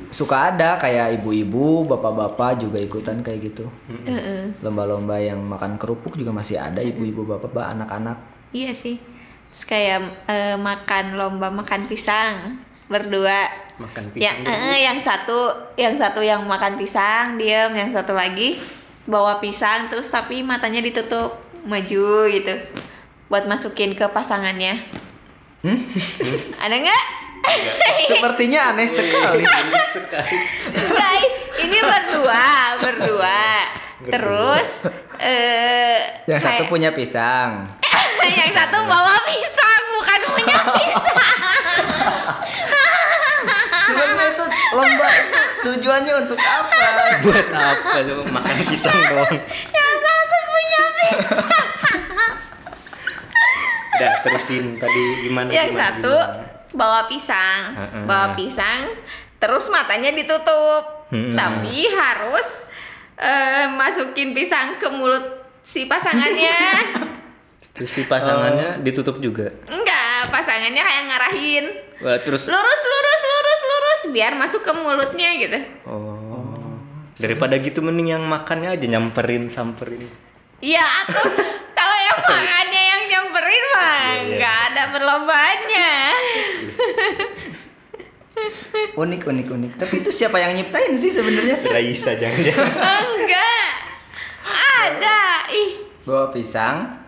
suka 0.08 0.50
ada 0.50 0.74
kayak 0.76 1.16
ibu-ibu, 1.16 1.86
bapak-bapak 1.86 2.58
juga 2.58 2.78
ikutan 2.78 3.20
kayak 3.20 3.40
gitu. 3.46 3.66
Heeh. 4.06 4.58
Lomba-lomba 4.60 5.16
yang 5.16 5.38
makan 5.40 5.76
kerupuk 5.76 6.16
juga 6.16 6.32
masih 6.32 6.58
ada 6.58 6.80
ibu-ibu, 6.80 7.26
bapak-bapak, 7.26 7.66
anak-anak. 7.74 8.18
iya 8.50 8.72
sih 8.72 8.96
terus 9.56 9.63
kayak 9.63 10.04
eh, 10.28 10.60
makan 10.60 11.15
lomba 11.15 11.48
makan 11.48 11.88
pisang 11.88 12.60
berdua 12.91 13.48
Makan 13.80 14.12
yang 14.13 14.36
pisang. 14.44 14.52
eh, 14.52 14.78
yang 14.84 15.00
satu 15.00 15.39
yang 15.76 15.96
satu 15.96 16.20
yang 16.20 16.44
makan 16.44 16.76
pisang 16.76 17.39
diam 17.39 17.72
yang 17.72 17.88
satu 17.88 18.12
lagi 18.12 18.60
bawa 19.08 19.39
pisang 19.39 19.88
terus 19.88 20.12
tapi 20.12 20.44
matanya 20.44 20.84
ditutup 20.84 21.39
maju 21.63 22.08
gitu 22.28 22.52
buat 23.26 23.48
masukin 23.48 23.96
ke 23.96 24.04
pasangannya 24.12 24.76
Hmm? 25.63 25.80
ada 26.68 26.76
nggak 26.76 27.04
Sepertinya 28.04 28.74
aneh 28.74 28.86
sekali. 28.86 29.41
Enggak, 29.41 31.13
ini 31.58 31.78
berdua 31.78 32.46
berdua 32.78 33.41
terus 34.06 34.70
eh 35.18 36.06
Yang 36.26 36.41
satu 36.44 36.63
punya 36.68 36.94
pisang. 36.94 37.65
yang 38.40 38.52
satu 38.52 38.78
bawa 38.84 39.16
pisang 39.24 39.84
bukan 39.94 40.20
punya 40.32 40.58
pisang 40.72 41.40
Sebenarnya 43.86 44.26
itu 44.28 44.46
lomba 44.72 45.08
itu 45.08 45.40
tujuannya 45.64 46.14
untuk 46.20 46.38
apa? 46.38 46.86
Buat 47.24 47.48
apa 47.50 47.98
lu 48.02 48.16
makan 48.28 48.56
pisang 48.66 48.94
doang? 48.94 49.34
yang 49.72 49.96
satu 49.98 50.38
punya 50.44 50.84
pisang 50.96 51.70
Udah 53.96 54.12
terusin 54.22 54.66
tadi 54.76 55.04
gimana? 55.24 55.48
yang 55.50 55.72
gimana, 55.72 55.96
satu 55.96 56.12
gimana? 56.12 56.44
bawa 56.76 57.08
pisang 57.08 57.60
bawa 58.04 58.28
pisang 58.34 58.82
terus 59.38 59.70
matanya 59.70 60.12
ditutup 60.12 60.98
Hmm. 61.06 61.38
tapi 61.38 61.86
harus 61.86 62.66
eh, 63.16 63.70
masukin 63.70 64.34
pisang 64.34 64.76
ke 64.76 64.90
mulut 64.90 65.22
si 65.62 65.86
pasangannya 65.86 66.58
Terus 67.76 67.92
si 67.92 68.02
pasangannya 68.04 68.80
ditutup 68.80 69.20
juga. 69.20 69.52
enggak 69.66 70.02
pasangannya 70.28 70.80
kayak 70.80 71.04
ngarahin 71.06 71.66
Wah, 71.98 72.18
terus 72.18 72.48
lurus 72.48 72.82
lurus 72.84 73.22
lurus 73.24 73.62
lurus 73.64 74.02
biar 74.10 74.32
masuk 74.34 74.62
ke 74.62 74.72
mulutnya 74.74 75.30
gitu 75.36 75.60
Oh. 75.84 76.76
Daripada 77.14 77.56
gitu 77.56 77.80
mending 77.80 78.12
yang 78.12 78.24
makannya 78.24 78.72
aja 78.72 78.86
nyamperin 78.86 79.48
samperin. 79.48 80.04
Iya 80.58 80.84
tuh 81.06 81.32
kalau 81.78 81.98
yang 82.02 82.20
makannya 82.22 82.82
yang 82.86 83.02
nyamperin 83.06 83.64
mah 83.70 83.96
Iya, 83.96 84.24
nggak 84.34 84.56
ada 84.66 84.84
perlombaannya 84.90 85.92
Unik 88.96 89.22
unik 89.26 89.48
unik. 89.50 89.72
Tapi 89.78 89.94
itu 89.98 90.12
siapa 90.12 90.36
yang 90.38 90.52
nyiptain 90.54 90.92
sih 90.94 91.08
sebenarnya? 91.10 91.60
Raisa 91.66 92.16
jangan-jangan. 92.16 92.68
enggak 93.16 93.68
ada 94.76 95.20
ih 95.50 95.72
Bawa 96.04 96.30
pisang, 96.30 97.05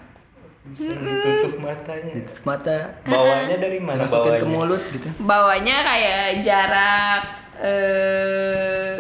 ditutup 0.76 1.54
matanya. 1.58 2.12
ditutup 2.14 2.44
mata, 2.46 2.78
Bawanya 3.04 3.56
dari 3.58 3.80
mana 3.80 3.98
dimasukin 4.00 4.34
ke 4.36 4.46
mulut 4.46 4.84
gitu. 4.90 5.08
bawanya 5.20 5.76
kayak 5.84 6.24
jarak 6.42 7.22
eh 7.58 8.96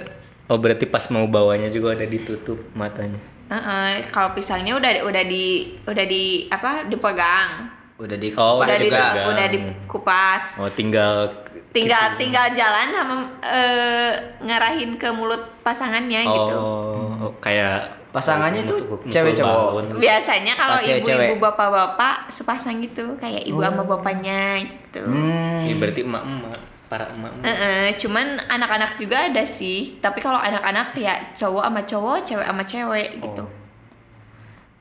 Oh 0.48 0.56
berarti 0.56 0.86
pas 0.86 1.04
mau 1.10 1.28
bawanya 1.28 1.68
juga 1.68 1.92
ada 1.92 2.06
ditutup 2.06 2.56
matanya. 2.72 3.20
eh, 3.46 3.56
eh, 3.56 3.92
kalau 4.08 4.32
pisangnya 4.32 4.76
udah 4.76 5.04
udah 5.04 5.24
di 5.24 5.46
udah 5.84 6.06
di 6.06 6.24
apa 6.48 6.86
dipegang 6.86 7.50
Udah 7.98 8.14
di 8.14 8.30
Oh, 8.32 8.62
udah 8.62 8.78
di 8.78 8.88
juga. 8.88 9.00
dipegang. 9.02 9.26
udah 9.28 9.48
dikupas 9.50 10.44
Oh 10.56 10.70
tinggal 10.70 11.28
tinggal 11.70 12.14
tinggal 12.16 12.48
jalan 12.52 12.88
sama 12.92 13.16
eh, 13.42 14.12
ngarahin 14.40 14.96
ke 14.96 15.10
mulut 15.10 15.42
pasangannya 15.62 16.22
gitu 16.24 16.56
Oh, 16.56 17.12
oh, 17.20 17.34
kayak 17.38 17.97
Pasangannya 18.18 18.62
itu 18.64 18.76
cewek 19.06 19.34
cowok? 19.36 19.78
balon. 19.78 19.86
biasanya 19.98 20.54
kalau 20.54 20.76
Oh, 20.76 20.82
ibu-ibu 20.82 21.36
bapak-bapak 21.40 22.16
sepasang 22.28 22.82
gitu 22.82 23.14
kayak 23.16 23.44
ibu 23.44 23.62
sama 23.62 23.86
bapaknya 23.86 24.58
gitu 24.58 25.02
Hmm. 25.04 25.64
Ya, 25.64 25.74
berarti 25.76 26.02
emak-emak, 26.02 26.58
para 26.88 27.06
emak-emak. 27.08 27.46
Eh, 27.46 27.54
eh, 27.54 27.88
cuman 27.96 28.26
anak-anak 28.44 28.98
juga 28.98 29.18
ada 29.24 29.44
sih 29.44 29.98
tapi 29.98 30.18
kalau 30.18 30.40
anak-anak 30.40 30.96
ya 30.96 31.14
cowok 31.32 31.64
sama 31.64 31.82
cowok 31.84 32.18
cewek 32.24 32.48
sama 32.48 32.64
cewek 32.64 33.10
gitu 33.20 33.44
Oh. 33.44 33.50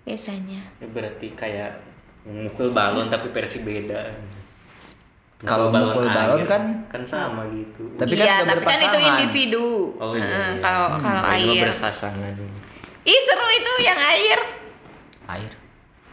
biasanya 0.03 0.61
Ya, 0.77 0.87
berarti 0.87 1.27
kayak 1.33 1.71
mukul 2.25 2.71
balon 2.71 3.07
tapi 3.07 3.29
versi 3.29 3.61
beda. 3.61 4.03
Kalau 5.39 5.69
mukul 5.69 6.09
balon 6.09 6.41
air, 6.41 6.49
kan- 6.49 6.89
kan 6.89 7.03
sama 7.05 7.45
gitu. 7.49 7.85
Tapi 7.95 8.15
kan 8.15 8.25
iya 8.25 8.35
udah 8.39 8.49
tapi 8.49 8.65
kan 8.65 8.79
itu 8.79 8.87
berpasangan. 8.89 9.05
individu 9.13 9.67
Oh 9.95 10.11
iya. 10.11 10.25
iya. 10.25 10.49
kalau 10.59 10.85
kalau 10.97 11.21
Hmm, 11.21 11.29
mah 11.29 11.37
air 11.37 11.63
berpasangan. 11.63 12.35
Ih 13.07 13.21
seru 13.23 13.49
itu 13.49 13.73
yang 13.81 13.97
air 13.97 14.41
Air. 15.29 15.53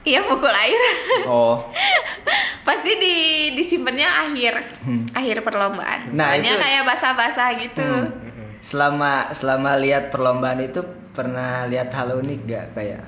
iya 0.04 0.20
mukul 0.22 0.50
air 0.50 0.80
Oh. 1.24 1.66
pasti 2.68 2.96
di 2.96 3.16
disimpannya 3.54 4.06
akhir 4.06 4.54
akhir 5.12 5.38
perlombaan 5.42 6.00
Hmm. 6.06 6.16
Nah, 6.16 6.32
soalnya 6.32 6.48
itu- 6.48 6.56
Hmm. 6.56 6.64
kayak 6.64 6.84
basah-basah 6.86 7.50
gitu 7.58 7.90
Selama 8.60 9.12
selama 9.30 9.76
lihat 9.76 10.08
perlombaan 10.08 10.62
itu 10.62 10.80
pernah 11.12 11.68
lihat 11.68 11.92
hal 11.92 12.16
unik 12.16 12.40
gak 12.46 12.66
kayak? 12.74 13.04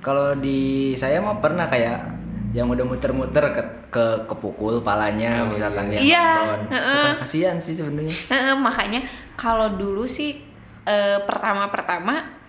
Kalau 0.00 0.32
di 0.34 0.58
saya 0.94 1.20
mah 1.20 1.36
pernah 1.38 1.68
kayak 1.68 2.08
yang 2.50 2.66
udah 2.66 2.82
muter-muter 2.82 3.44
ke 3.52 3.62
ke 3.90 4.04
kepukul 4.24 4.80
palanya 4.80 5.44
misalkan 5.44 5.86
dia 5.86 6.00
Iya, 6.00 6.24
nonton. 6.56 6.60
Suka 6.72 7.10
kasihan 7.20 7.56
sih 7.60 7.74
sebenarnya. 7.74 8.16
Heeh, 8.32 8.54
makanya 8.56 9.04
kalau 9.36 9.70
dulu 9.70 10.08
sih 10.08 10.40
eh, 10.82 11.18
pertama-pertama 11.22 12.39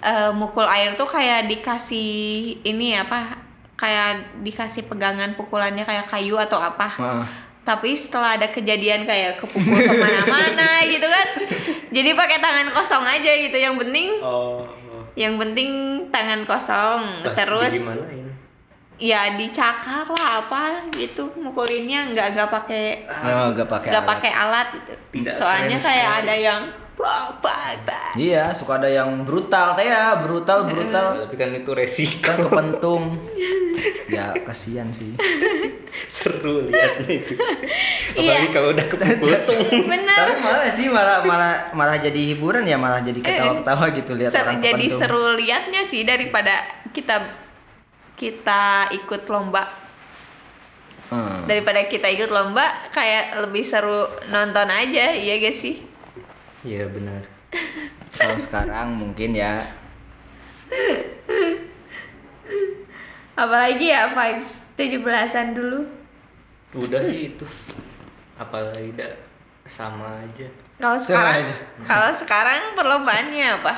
eh, 0.00 0.30
mukul 0.30 0.64
air 0.64 0.94
tuh 0.94 1.04
kayak 1.04 1.46
dikasih 1.46 2.10
ini 2.62 2.94
apa 2.94 3.38
kayak 3.74 4.10
dikasih 4.40 4.84
pegangan 4.84 5.32
pukulannya 5.32 5.82
kayak 5.82 6.06
kayu 6.06 6.34
atau 6.34 6.58
apa 6.58 6.90
Heeh. 6.90 7.24
tapi 7.62 7.92
setelah 7.92 8.34
ada 8.34 8.48
kejadian 8.48 9.04
kayak 9.04 9.38
kepukul 9.38 9.62
ke 9.76 9.94
mana-mana 9.94 10.68
gitu 10.88 11.04
kan 11.04 11.26
jadi 11.88 12.10
pakai 12.12 12.38
tangan 12.38 12.68
kosong 12.70 13.04
aja 13.04 13.32
gitu 13.38 13.54
yang 13.54 13.76
penting 13.76 14.10
Oh. 14.18 14.66
yang 15.14 15.34
penting 15.36 15.70
tangan 16.08 16.42
kosong 16.42 17.02
Lah, 17.22 17.34
terus 17.34 17.74
ini? 17.74 18.26
ya 19.00 19.30
dicakar 19.32 20.02
lah 20.04 20.42
apa 20.42 20.62
gitu 20.90 21.30
mukulinnya 21.36 22.02
nggak 22.08 22.34
nggak 22.34 22.50
pakai 22.50 23.06
Oh, 23.06 23.50
gak 23.52 23.66
pakai 23.68 23.88
nggak 23.88 24.02
alat. 24.02 24.10
pakai 24.10 24.32
alat 24.32 24.68
gitu 24.74 24.92
Tidak 25.14 25.32
soalnya 25.32 25.78
kayak 25.78 25.86
sekali. 26.02 26.18
ada 26.20 26.34
yang 26.36 26.60
bah, 26.98 27.30
bah, 27.38 27.78
bah. 27.80 28.10
Iya, 28.12 28.50
suka 28.50 28.76
ada 28.76 28.86
yang 28.86 29.22
brutal 29.22 29.72
teh 29.72 29.86
ya, 29.86 30.18
brutal 30.18 30.66
brutal 30.66 31.22
Tapi 31.22 31.34
kan 31.34 31.50
itu 31.52 31.70
resiko. 31.70 32.26
kan 32.26 32.36
kepentung. 32.40 33.14
ya 34.08 34.34
kasihan 34.42 34.90
sih. 34.90 35.14
Seru 36.08 36.66
liatnya 36.66 37.06
itu. 37.14 37.34
Iya. 38.12 38.34
Apalagi 38.34 38.48
kalau 38.50 38.68
udah 38.72 38.86
kepukul 38.86 39.30
tuh. 39.44 39.60
bener 39.92 40.14
Tapi 40.16 40.34
malah 40.38 40.68
sih 40.68 40.86
malah 40.88 41.22
malah 41.22 41.52
malah 41.72 41.96
jadi 41.96 42.34
hiburan 42.34 42.62
ya, 42.62 42.74
malah 42.74 42.98
jadi 42.98 43.16
ketawa-ketawa 43.16 43.84
gitu 43.94 44.12
lihat 44.12 44.30
Ser- 44.30 44.42
orang 44.44 44.58
jadi 44.58 44.74
kepentung. 44.84 44.98
seru 45.00 45.24
liatnya 45.34 45.82
sih 45.82 46.02
daripada 46.02 46.54
kita 46.90 47.22
kita 48.14 48.62
ikut 48.92 49.24
lomba 49.26 49.86
Hmm. 51.08 51.48
daripada 51.48 51.88
kita 51.88 52.04
ikut 52.06 52.28
lomba 52.28 52.60
kayak 52.92 53.40
lebih 53.40 53.64
seru 53.64 53.96
nonton 54.28 54.68
aja 54.68 55.08
iya 55.08 55.40
gak 55.40 55.56
sih 55.56 55.80
Iya 56.66 56.90
benar. 56.90 57.22
Kalau 58.18 58.36
sekarang 58.38 58.98
mungkin 58.98 59.30
ya 59.34 59.62
apalagi 63.38 63.94
ya 63.94 64.10
vibes 64.10 64.66
17-an 64.74 65.54
dulu 65.54 65.86
Udah 66.74 67.00
sih 67.00 67.32
itu. 67.32 67.46
Apalagi 68.36 68.92
tidak 68.92 69.14
sama 69.68 70.24
aja. 70.24 70.48
kalau 70.78 70.98
sekarang 70.98 71.42
kalau 71.84 72.10
sekarang 72.14 72.60
perlombaannya 72.78 73.60
apa 73.60 73.74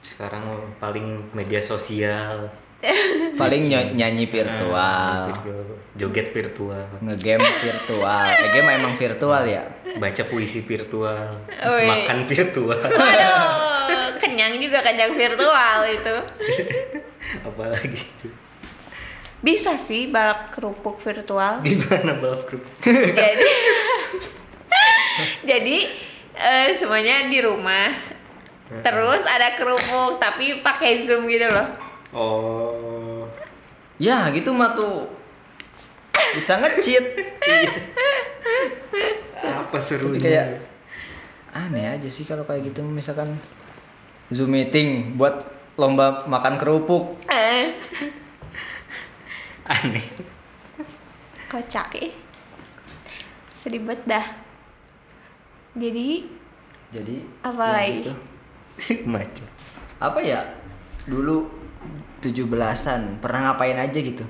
sekarang 0.00 0.46
paling 0.78 1.26
media 1.34 1.58
sosial 1.58 2.46
Paling 3.40 3.66
ny- 3.66 3.92
nyanyi 3.94 4.26
virtual, 4.26 5.32
joget 5.94 6.30
virtual 6.30 6.86
ngegame 7.00 7.44
virtual. 7.60 8.26
Eh, 8.36 8.48
game 8.52 8.70
emang 8.72 8.94
virtual 8.94 9.42
ya. 9.44 9.62
baca 9.96 10.22
puisi 10.28 10.60
virtual 10.60 11.40
Wih. 11.48 11.88
makan 11.88 12.28
virtual 12.28 12.76
Waduh, 12.76 14.12
kenyang 14.20 14.60
juga 14.60 14.84
kenyang 14.84 15.16
virtual 15.16 15.78
itu. 15.88 16.16
apalagi 17.48 17.96
itu 17.96 18.28
Bisa 19.40 19.76
sih 19.76 20.12
balap 20.12 20.52
kerupuk 20.52 21.00
virtual. 21.00 21.62
gimana 21.64 22.12
balap 22.18 22.44
kerupuk 22.44 22.76
jadi 23.12 23.50
jadi 25.42 25.76
eh, 26.34 26.68
semuanya 26.76 27.30
di 27.30 27.40
rumah. 27.40 27.88
Terus 28.82 29.22
ada 29.22 29.54
kerupuk 29.54 30.18
tapi 30.18 30.60
pakai 30.60 30.98
Zoom 30.98 31.30
gitu 31.30 31.46
loh. 31.46 31.85
Oh 32.16 33.28
Ya, 33.96 34.28
gitu 34.28 34.52
mah 34.52 34.72
tuh 34.72 35.08
bisa 36.32 36.60
nge-cheat. 36.60 37.04
apa 39.40 39.72
Tapi 39.72 39.78
serunya 39.80 40.20
kayak 40.20 40.48
aneh 41.50 41.96
aja 41.96 42.04
sih 42.04 42.28
kalau 42.28 42.44
kayak 42.44 42.68
gitu 42.68 42.84
misalkan 42.84 43.40
Zoom 44.28 44.52
meeting 44.52 45.16
buat 45.16 45.32
lomba 45.76 46.28
makan 46.28 46.60
kerupuk. 46.60 47.16
Eh, 47.32 47.72
aneh 49.64 50.04
kocak 51.48 51.88
ya. 51.96 52.12
Sedih 53.56 53.80
banget 53.80 54.04
dah. 54.04 54.26
Jadi 55.72 56.28
Jadi 56.92 57.16
Apa 57.40 57.64
ya 57.64 57.72
lagi? 57.72 57.92
gitu. 57.96 58.12
macam 59.08 59.46
Apa 59.96 60.20
ya? 60.20 60.44
Dulu 61.08 61.48
17-an 62.22 63.22
pernah 63.22 63.52
ngapain 63.52 63.78
aja 63.78 63.98
gitu? 63.98 64.24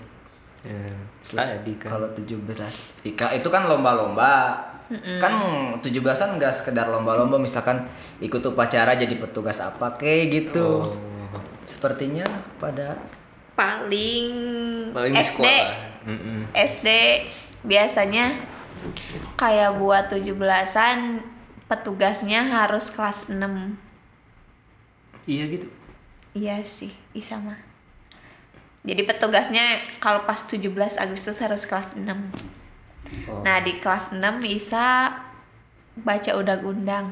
Tadi 1.22 1.72
kan 1.78 1.90
Kalau 1.98 2.08
17 2.14 2.42
Ika 3.06 3.26
itu 3.34 3.48
kan 3.50 3.66
lomba-lomba. 3.70 4.62
Kan 5.18 5.32
17-an 5.82 6.38
nggak 6.38 6.52
sekedar 6.54 6.86
lomba-lomba 6.86 7.38
misalkan 7.42 7.90
ikut 8.22 8.38
upacara 8.42 8.94
jadi 8.94 9.18
petugas 9.18 9.58
apa 9.58 9.98
kayak 9.98 10.24
gitu. 10.30 10.82
oh, 10.82 10.94
Sepertinya 11.66 12.22
pada 12.62 12.94
paling, 13.56 14.28
paling 14.94 15.14
SD 15.16 15.46
Mm-mm. 16.06 16.38
SD 16.54 16.88
biasanya 17.66 18.30
kayak 19.34 19.74
buat 19.80 20.06
17-an 20.12 21.24
petugasnya 21.66 22.46
harus 22.46 22.94
kelas 22.94 23.26
6. 23.32 23.34
iya 25.26 25.44
gitu 25.50 25.66
Iya 26.36 26.60
sih, 26.60 26.92
bisa 27.16 27.40
mah. 27.40 27.56
Jadi 28.84 29.02
petugasnya 29.02 29.64
kalau 29.98 30.28
pas 30.28 30.44
17 30.44 30.68
Agustus 31.00 31.40
harus 31.40 31.64
kelas 31.64 31.96
6. 31.96 32.06
oh. 33.26 33.40
Nah, 33.40 33.64
di 33.64 33.80
kelas 33.80 34.12
6 34.12 34.20
bisa 34.38 35.16
baca 35.96 36.30
undang-undang. 36.36 37.08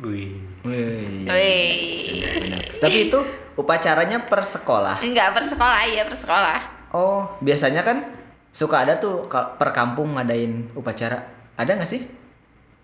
Wih. 0.00 0.40
Wih. 0.64 1.28
Wih. 1.28 2.64
Tapi 2.80 3.12
itu 3.12 3.18
upacaranya 3.54 4.24
per 4.24 4.40
sekolah. 4.40 5.04
Enggak 5.04 5.36
per 5.36 5.44
sekolah, 5.44 5.80
iya 5.86 6.02
per 6.08 6.16
sekolah. 6.16 6.58
Oh, 6.96 7.28
biasanya 7.44 7.84
kan 7.84 8.02
suka 8.50 8.88
ada 8.88 8.96
tuh 8.96 9.28
ka- 9.28 9.52
per 9.60 9.76
kampung 9.76 10.16
ngadain 10.16 10.72
upacara. 10.72 11.28
Ada 11.60 11.76
nggak 11.76 11.88
sih? 11.88 12.02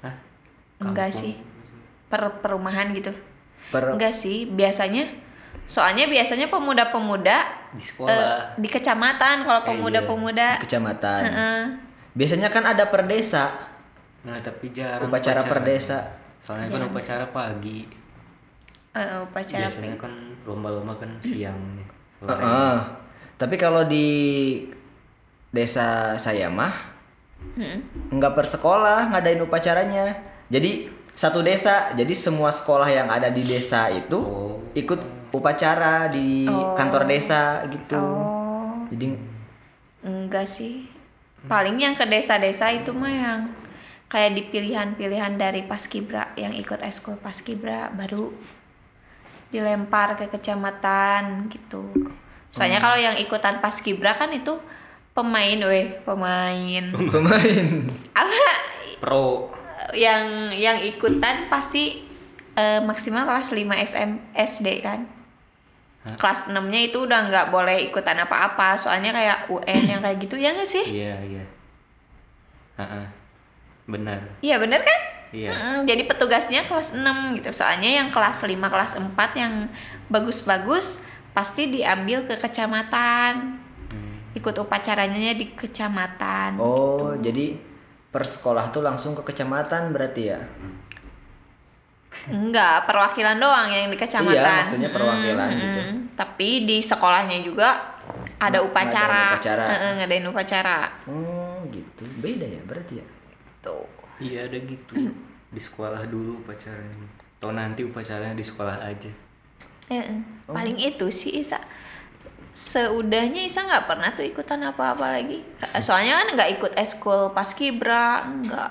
Hah? 0.04 0.14
Enggak 0.80 1.12
sih. 1.12 1.40
Per 2.08 2.40
perumahan 2.44 2.92
gitu. 2.92 3.12
Per 3.72 3.96
Enggak 3.96 4.12
sih, 4.12 4.44
biasanya 4.48 5.08
soalnya 5.64 6.05
biasanya 6.07 6.46
pemuda-pemuda 6.46 7.37
di 7.72 7.81
sekolah 7.81 8.55
di 8.55 8.68
kecamatan 8.68 9.37
kalau 9.42 9.61
Eh, 9.62 9.66
pemuda-pemuda. 9.72 10.48
kecamatan. 10.61 11.20
Heeh. 11.25 11.61
Biasanya 12.12 12.48
kan 12.48 12.64
ada 12.66 12.85
per 12.87 13.07
desa, 13.07 13.48
nah 14.20 14.37
tapi 14.37 14.68
jarang 14.70 15.09
upacara 15.09 15.40
per 15.42 15.61
desa. 15.62 16.20
soalnya 16.42 16.68
kan 16.68 16.83
upacara 16.85 17.25
pagi 17.29 17.87
Eh, 18.92 19.25
upacara 19.25 19.72
biasanya 19.72 19.96
kan 19.96 20.12
lomba-lomba 20.44 20.92
kan 20.96 21.16
siang 21.20 21.81
sore. 22.18 22.35
Heeh. 22.35 22.77
Tapi 23.35 23.55
kalau 23.57 23.83
di 23.83 24.07
desa 25.48 26.16
saya 26.16 26.48
mah 26.48 26.92
Mm-mm. 27.57 28.11
nggak 28.12 28.33
per 28.33 28.46
sekolah 28.46 29.11
ngadain 29.11 29.40
upacaranya. 29.40 30.12
Jadi 30.46 30.87
satu 31.12 31.40
desa, 31.40 31.92
jadi 31.92 32.12
semua 32.12 32.48
sekolah 32.48 32.87
yang 32.87 33.09
ada 33.09 33.29
di 33.29 33.42
desa 33.42 33.88
itu 33.88 34.16
oh 34.16 34.61
ikut 34.72 35.01
upacara 35.33 36.07
di 36.09 36.45
Oh. 36.47 36.77
kantor 36.77 37.09
desa 37.09 37.64
gitu. 37.68 37.97
Oh, 37.99 38.85
Jadi 38.92 39.16
enggak 40.05 40.45
sih. 40.45 40.87
Paling 41.42 41.75
yang 41.75 41.99
ke 41.99 42.07
desa-desa 42.07 42.71
itu 42.71 42.95
mah 42.95 43.11
yang 43.11 43.40
kayak 44.07 44.37
di 44.37 44.42
pilihan-pilihan 44.47 45.35
dari 45.35 45.64
Paskibra 45.64 46.31
yang 46.37 46.53
ikut 46.53 46.79
eskul 46.85 47.18
Paskibra 47.18 47.90
baru 47.90 48.31
dilempar 49.51 50.14
ke 50.14 50.29
kecamatan 50.29 51.49
gitu. 51.49 51.92
Soalnya 52.49 52.79
kalau 52.79 52.97
yang 52.97 53.16
ikutan 53.16 53.59
Paskibra 53.59 54.12
kan 54.14 54.31
itu 54.31 54.55
pemain, 55.12 55.59
weh, 55.66 55.99
pemain. 56.05 56.85
pemain. 57.12 57.66
Apa 58.12 58.49
pro 59.01 59.51
yang 59.92 60.53
yang 60.55 60.79
ikutan 60.79 61.51
pasti 61.51 62.07
eh, 62.55 62.81
maksimal 62.81 63.27
kelas 63.27 63.51
5 63.51 63.66
SM 63.88 64.11
SD 64.33 64.68
kan. 64.81 65.09
Hah? 66.02 66.18
Kelas 66.18 66.50
6-nya 66.50 66.80
itu 66.90 66.98
udah 67.06 67.30
nggak 67.30 67.46
boleh 67.54 67.78
ikutan 67.86 68.18
apa-apa, 68.18 68.74
soalnya 68.74 69.14
kayak 69.14 69.38
UN 69.46 69.82
yang 69.86 70.00
kayak 70.02 70.18
gitu 70.18 70.34
ya 70.34 70.50
nggak 70.50 70.66
sih? 70.66 70.82
iya 70.88 71.14
iya 71.22 71.44
Ha-ha. 72.74 73.06
benar 73.86 74.18
Iya 74.40 74.56
bener 74.58 74.82
kan? 74.82 75.00
iya 75.30 75.50
Mm, 75.54 75.86
jadi 75.86 76.02
petugasnya 76.04 76.66
kelas 76.66 76.92
6 76.92 77.38
gitu. 77.38 77.50
Soalnya 77.54 78.02
yang 78.02 78.08
kelas 78.10 78.42
5, 78.42 78.52
kelas 78.68 78.92
4 78.98 79.14
yang 79.38 79.70
bagus-bagus 80.10 81.00
pasti 81.32 81.70
diambil 81.70 82.28
ke 82.28 82.36
kecamatan. 82.36 83.56
Hmm. 83.88 84.14
Ikut 84.36 84.52
upacaranya 84.58 85.32
di 85.32 85.54
kecamatan. 85.56 86.60
Oh, 86.60 87.16
jadi 87.16 87.56
per 88.12 88.28
sekolah 88.28 88.68
tuh 88.68 88.84
langsung 88.84 89.16
ke 89.16 89.24
kecamatan 89.24 89.88
berarti 89.88 90.22
ya? 90.28 90.40
Enggak, 92.29 92.87
perwakilan 92.87 93.37
doang 93.37 93.68
yang 93.68 93.88
di 93.88 93.98
kecamatan. 93.98 94.37
Iya, 94.37 94.62
maksudnya 94.62 94.90
perwakilan 94.92 95.48
Mm, 95.48 95.59
gitu. 95.59 95.81
mm. 95.81 95.96
Tapi 96.14 96.48
di 96.68 96.79
sekolahnya 96.79 97.38
juga 97.40 97.68
ada 98.38 98.59
upacara. 98.61 99.35
ngadain 99.35 99.38
upacara. 99.38 99.64
Heeh, 99.66 99.90
ngadain 99.98 100.27
upacara. 100.29 100.79
Oh, 101.09 101.59
gitu. 101.72 102.05
Beda 102.20 102.46
ya 102.46 102.61
berarti 102.62 103.01
ya? 103.01 103.07
Tuh. 103.61 103.87
iya 104.18 104.46
ada 104.46 104.55
gitu 104.55 104.94
di 105.48 105.59
sekolah 105.59 106.07
dulu 106.07 106.42
upacaranya 106.42 107.07
atau 107.38 107.51
nanti 107.51 107.83
upacaranya 107.83 108.35
di 108.35 108.46
sekolah 108.46 108.79
aja 108.79 109.11
Heeh. 109.90 110.18
Oh. 110.46 110.55
Paling 110.55 110.79
itu 110.79 111.11
sih 111.11 111.42
Isa. 111.42 111.59
Seudahnya 112.53 113.42
Isa 113.42 113.64
nggak 113.64 113.88
pernah 113.88 114.14
tuh 114.14 114.22
ikutan 114.22 114.62
apa-apa 114.62 115.11
lagi. 115.11 115.42
Soalnya 115.85 116.22
kan 116.22 116.29
nggak 116.38 116.51
ikut 116.55 116.72
eskul 116.79 117.35
paskibra, 117.35 118.22
nggak. 118.27 118.70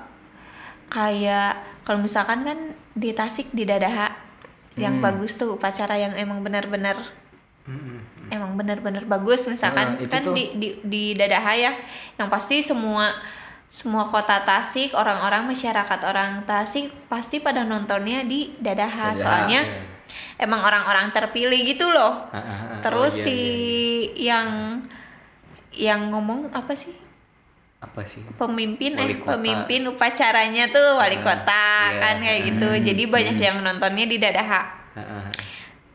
Kayak 0.88 1.56
kalau 1.84 2.00
misalkan 2.00 2.48
kan 2.48 2.60
di 2.94 3.12
Tasik 3.12 3.50
di 3.50 3.64
Dadaha 3.64 4.08
yang 4.74 4.98
Hmm. 4.98 5.04
bagus 5.04 5.36
tuh 5.36 5.56
upacara 5.56 5.96
yang 5.96 6.16
emang 6.16 6.40
benar-benar 6.40 6.96
Mm-mm. 7.62 8.30
emang 8.30 8.56
benar-benar 8.56 9.04
bagus 9.04 9.46
misalkan 9.46 9.96
Ah, 9.96 10.02
itu 10.02 10.10
kan 10.10 10.24
tuh. 10.24 10.34
di, 10.34 10.44
di 10.56 10.70
di 10.82 11.04
Dadaha 11.14 11.54
ya 11.54 11.72
yang 12.16 12.28
pasti 12.28 12.60
semua 12.60 13.12
semua 13.68 14.04
kota 14.06 14.40
Tasik 14.42 14.92
orang-orang 14.92 15.46
masyarakat 15.46 16.00
orang 16.02 16.44
Tasik 16.44 16.92
pasti 17.08 17.40
pada 17.40 17.64
nontonnya 17.64 18.24
di 18.24 18.52
Dadaha, 18.56 19.12
Dadaha, 19.12 19.16
soalnya 19.16 19.62
Iya. 19.62 19.84
emang 20.42 20.60
orang-orang 20.60 21.12
terpilih 21.12 21.64
gitu 21.66 21.88
loh 21.88 22.28
Ha-ha-ha. 22.28 22.80
terus 22.82 23.14
Oh, 23.14 23.18
iya, 23.18 23.24
si 23.24 23.32
iya, 23.32 23.46
iya. 23.46 24.12
yang 24.26 24.48
yang 25.72 26.02
ngomong 26.10 26.52
apa 26.52 26.72
sih 26.74 26.92
apa 27.82 28.06
sih? 28.06 28.22
Pemimpin 28.32 28.94
Wali 28.94 29.10
eh 29.10 29.18
kota. 29.18 29.36
pemimpin 29.36 29.82
upacaranya 29.86 30.70
tuh 30.70 30.96
wali 30.96 31.18
Ah, 31.18 31.24
kota 31.24 31.66
iya. 31.90 32.00
kan 32.00 32.16
kayak 32.20 32.42
gitu. 32.46 32.68
Hmm, 32.70 32.84
jadi 32.84 33.04
banyak 33.06 33.38
yang 33.38 33.58
nontonnya 33.60 34.06
di 34.06 34.18
Dadaha. 34.18 34.62
Ha-ha. 34.92 35.20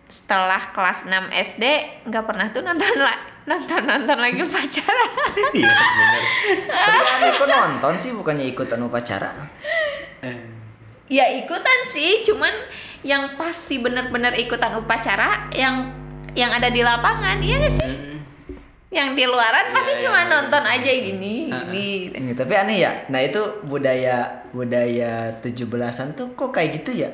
setelah 0.06 0.70
kelas 0.70 1.04
6 1.04 1.12
SD 1.28 1.64
nggak 2.04 2.24
pernah 2.24 2.46
tuh 2.48 2.62
nonton 2.62 2.94
lah 2.96 3.14
nonton 3.44 3.82
nonton 3.82 4.16
lagi 4.16 4.38
upacara. 4.40 5.04
Iya 5.52 5.70
benar 5.70 6.22
Tapi 7.12 7.26
kok 7.32 7.48
nonton 7.48 7.94
sih 7.96 8.10
bukannya 8.12 8.46
ikutan 8.46 8.80
upacara? 8.80 9.30
Ya 11.06 11.26
ikutan 11.36 11.78
sih 11.86 12.22
cuman 12.22 12.50
yang 13.02 13.34
pasti 13.34 13.78
bener-bener 13.78 14.34
ikutan 14.34 14.74
upacara 14.74 15.46
yang 15.52 15.94
yang 16.32 16.50
ada 16.50 16.66
di 16.66 16.82
lapangan 16.82 17.38
iya 17.38 17.56
gak 17.60 17.72
sih? 17.72 17.86
Mm, 17.86 18.15
yang 18.88 19.12
di 19.12 19.24
luaran 19.24 19.74
pasti 19.74 19.92
Iya, 19.92 20.02
cuma 20.06 20.20
iya. 20.22 20.30
nonton 20.30 20.62
aja 20.62 20.90
gini 20.90 21.50
Ah, 21.50 21.66
gini 21.66 21.86
gitu. 22.06 22.14
Ini, 22.22 22.30
tapi 22.32 22.52
aneh 22.54 22.76
ya. 22.78 22.92
Nah, 23.08 23.18
itu 23.18 23.42
budaya 23.62 24.16
budaya 24.50 25.12
17-an 25.36 26.14
tuh 26.14 26.32
kok 26.32 26.50
kayak 26.50 26.70
gitu 26.76 26.94
ya? 26.96 27.10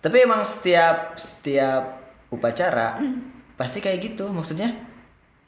Tapi 0.00 0.16
emang 0.20 0.40
setiap 0.40 1.14
setiap 1.14 2.00
upacara 2.28 2.96
pasti 3.54 3.78
kayak 3.78 4.00
gitu 4.02 4.26
maksudnya 4.26 4.72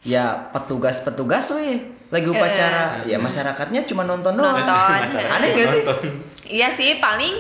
ya 0.05 0.53
petugas-petugas 0.53 1.49
weh 1.57 1.81
lagi 2.13 2.29
upacara 2.29 3.03
ya 3.03 3.17
masyarakatnya 3.17 3.89
cuma 3.89 4.05
nonton 4.05 4.37
doang 4.37 4.53
Nonton. 4.55 4.69
Masyarakat 5.09 5.33
Aneh 5.33 5.49
gak 5.51 5.69
sih? 5.73 5.83
nonton. 5.83 6.03
Iya 6.45 6.69
sih 6.71 7.01
paling 7.01 7.35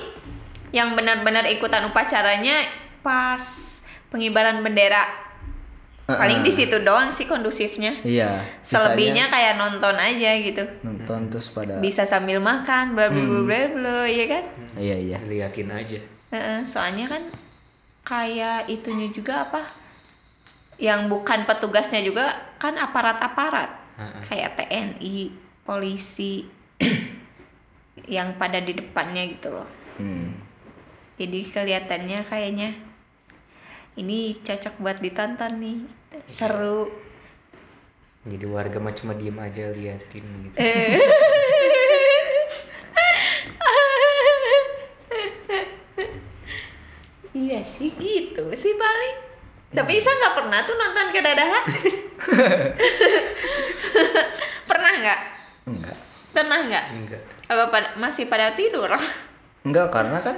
yang 0.72 0.96
benar-benar 0.96 1.44
ikutan 1.46 1.84
upacaranya 1.84 2.64
pas 2.98 3.44
pengibaran 4.08 4.64
bendera. 4.64 5.04
Paling 6.05 6.45
di 6.45 6.53
situ 6.53 6.77
doang 6.85 7.09
sih 7.09 7.25
kondusifnya. 7.25 7.97
iya 8.05 8.37
sisanya 8.61 8.93
Selebihnya 8.93 9.25
kayak 9.33 9.57
nonton 9.57 9.97
aja 9.97 10.31
gitu. 10.37 10.61
nonton 10.85 11.33
terus 11.33 11.49
pada 11.49 11.81
Bisa 11.81 12.05
sambil 12.05 12.45
makan, 12.45 12.93
bla 12.93 13.09
bla 13.09 13.25
bla 13.25 13.40
bla 13.40 13.61
bla, 13.73 13.99
iya 14.05 14.25
kan? 14.29 14.45
iya 14.77 14.97
iya 15.01 15.19
Liatin 15.25 15.73
aja. 15.73 15.97
Heeh, 16.29 16.61
soalnya 16.69 17.09
kan 17.09 17.23
kayak 18.05 18.69
itunya 18.69 19.09
juga 19.09 19.49
apa? 19.49 19.64
Yang 20.77 21.09
bukan 21.09 21.49
petugasnya 21.49 22.05
juga 22.05 22.29
kan 22.61 22.77
aparat-aparat. 22.77 23.71
Heeh. 23.97 24.21
Kayak 24.29 24.51
TNI, 24.61 25.33
polisi 25.64 26.45
yang 28.12 28.37
pada 28.37 28.61
di 28.61 28.77
depannya 28.77 29.25
gitu 29.25 29.57
loh. 29.57 29.69
Hmm. 29.97 30.37
Jadi 31.17 31.49
kelihatannya 31.49 32.27
kayaknya 32.29 32.75
ini 33.94 34.38
cocok 34.40 34.74
buat 34.78 34.98
ditonton 34.98 35.52
nih. 35.59 35.78
Seru. 36.26 36.90
Jadi 38.24 38.46
warga 38.48 38.80
mah 38.80 38.90
cuma 38.90 39.12
diem 39.12 39.37
aja 39.37 39.68
liatin 39.70 40.24
gitu. 40.44 40.57
Iya 47.35 47.61
sih 47.66 47.90
gitu 47.92 48.46
sih 48.54 48.74
paling. 48.74 49.16
Tapi 49.74 49.98
Isa 49.98 50.07
nggak 50.09 50.35
pernah 50.38 50.62
tuh 50.62 50.78
nonton 50.78 51.07
ke 51.11 51.18
dadaha. 51.18 51.61
pernah 54.70 54.92
nggak? 54.94 55.20
enggak 55.66 55.96
Pernah 56.30 56.59
nggak? 56.62 56.85
Enggak. 56.94 57.22
Apa 57.50 57.64
pada- 57.68 57.94
masih 57.98 58.30
pada 58.30 58.54
tidur? 58.54 58.90
enggak 59.64 59.88
karena 59.90 60.20
kan 60.20 60.37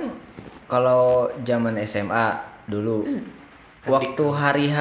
kalau 0.67 1.29
zaman 1.43 1.77
SMA 1.83 2.27
dulu 2.65 3.05
waktu 3.87 4.25
hari 4.35 4.67
H 4.71 4.79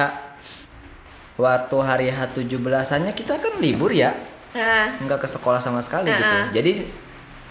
waktu 1.36 1.76
hari 1.80 2.08
H 2.10 2.32
17-annya 2.34 3.12
kita 3.12 3.38
kan 3.38 3.60
libur 3.60 3.92
ya. 3.92 4.12
Nah, 4.56 4.96
nggak 5.04 5.20
ke 5.20 5.28
sekolah 5.28 5.60
sama 5.60 5.84
sekali 5.84 6.08
gitu. 6.08 6.36
Jadi 6.56 6.72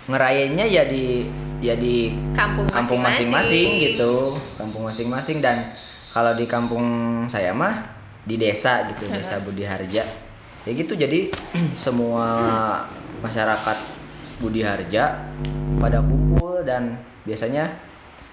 ngerayainnya 0.05 0.65
ya 0.69 0.83
di 0.85 1.25
ya 1.61 1.73
di 1.77 2.13
kampung 2.33 2.69
kampung 2.69 3.01
masing-masing. 3.01 3.69
masing-masing 3.71 3.85
gitu. 3.93 4.13
Kampung 4.57 4.83
masing-masing 4.85 5.37
dan 5.41 5.73
kalau 6.13 6.33
di 6.33 6.45
kampung 6.49 6.85
saya 7.29 7.53
mah 7.53 7.93
di 8.25 8.41
desa 8.41 8.89
gitu 8.89 9.05
desa 9.13 9.37
Budi 9.41 9.63
Harja. 9.65 10.01
Ya 10.65 10.71
gitu 10.73 10.97
jadi 10.97 11.29
semua 11.77 12.25
masyarakat 13.21 13.77
Budi 14.41 14.65
Harja 14.65 15.29
pada 15.77 16.01
kumpul 16.01 16.65
dan 16.65 16.97
biasanya 17.21 17.69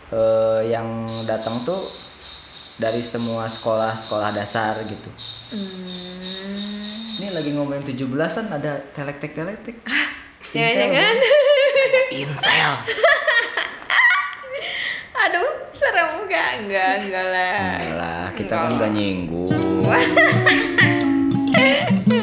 eh, 0.08 0.72
yang 0.72 1.04
datang 1.28 1.61
tuh 1.62 1.80
dari 2.83 2.99
semua 2.99 3.47
sekolah-sekolah 3.47 4.35
dasar 4.35 4.75
gitu 4.90 5.07
Hmm, 5.55 7.23
ini 7.23 7.31
lagi 7.31 7.55
ngomongin 7.55 7.87
17-an 7.87 8.51
ada 8.51 8.83
telektek 8.90 9.38
telektek 9.38 9.79
jangan-jangan. 10.51 11.14
Intel. 12.12 12.73
Aduh, 15.23 15.71
serem 15.71 16.27
enggak? 16.27 16.51
Enggak, 16.61 16.92
enggak 17.07 17.27
lah. 17.31 17.79
Enggak 17.79 17.95
lah, 17.97 18.27
kita 18.35 18.55
kan 18.59 18.75
gak 18.77 18.90
nyinggung. 18.90 19.87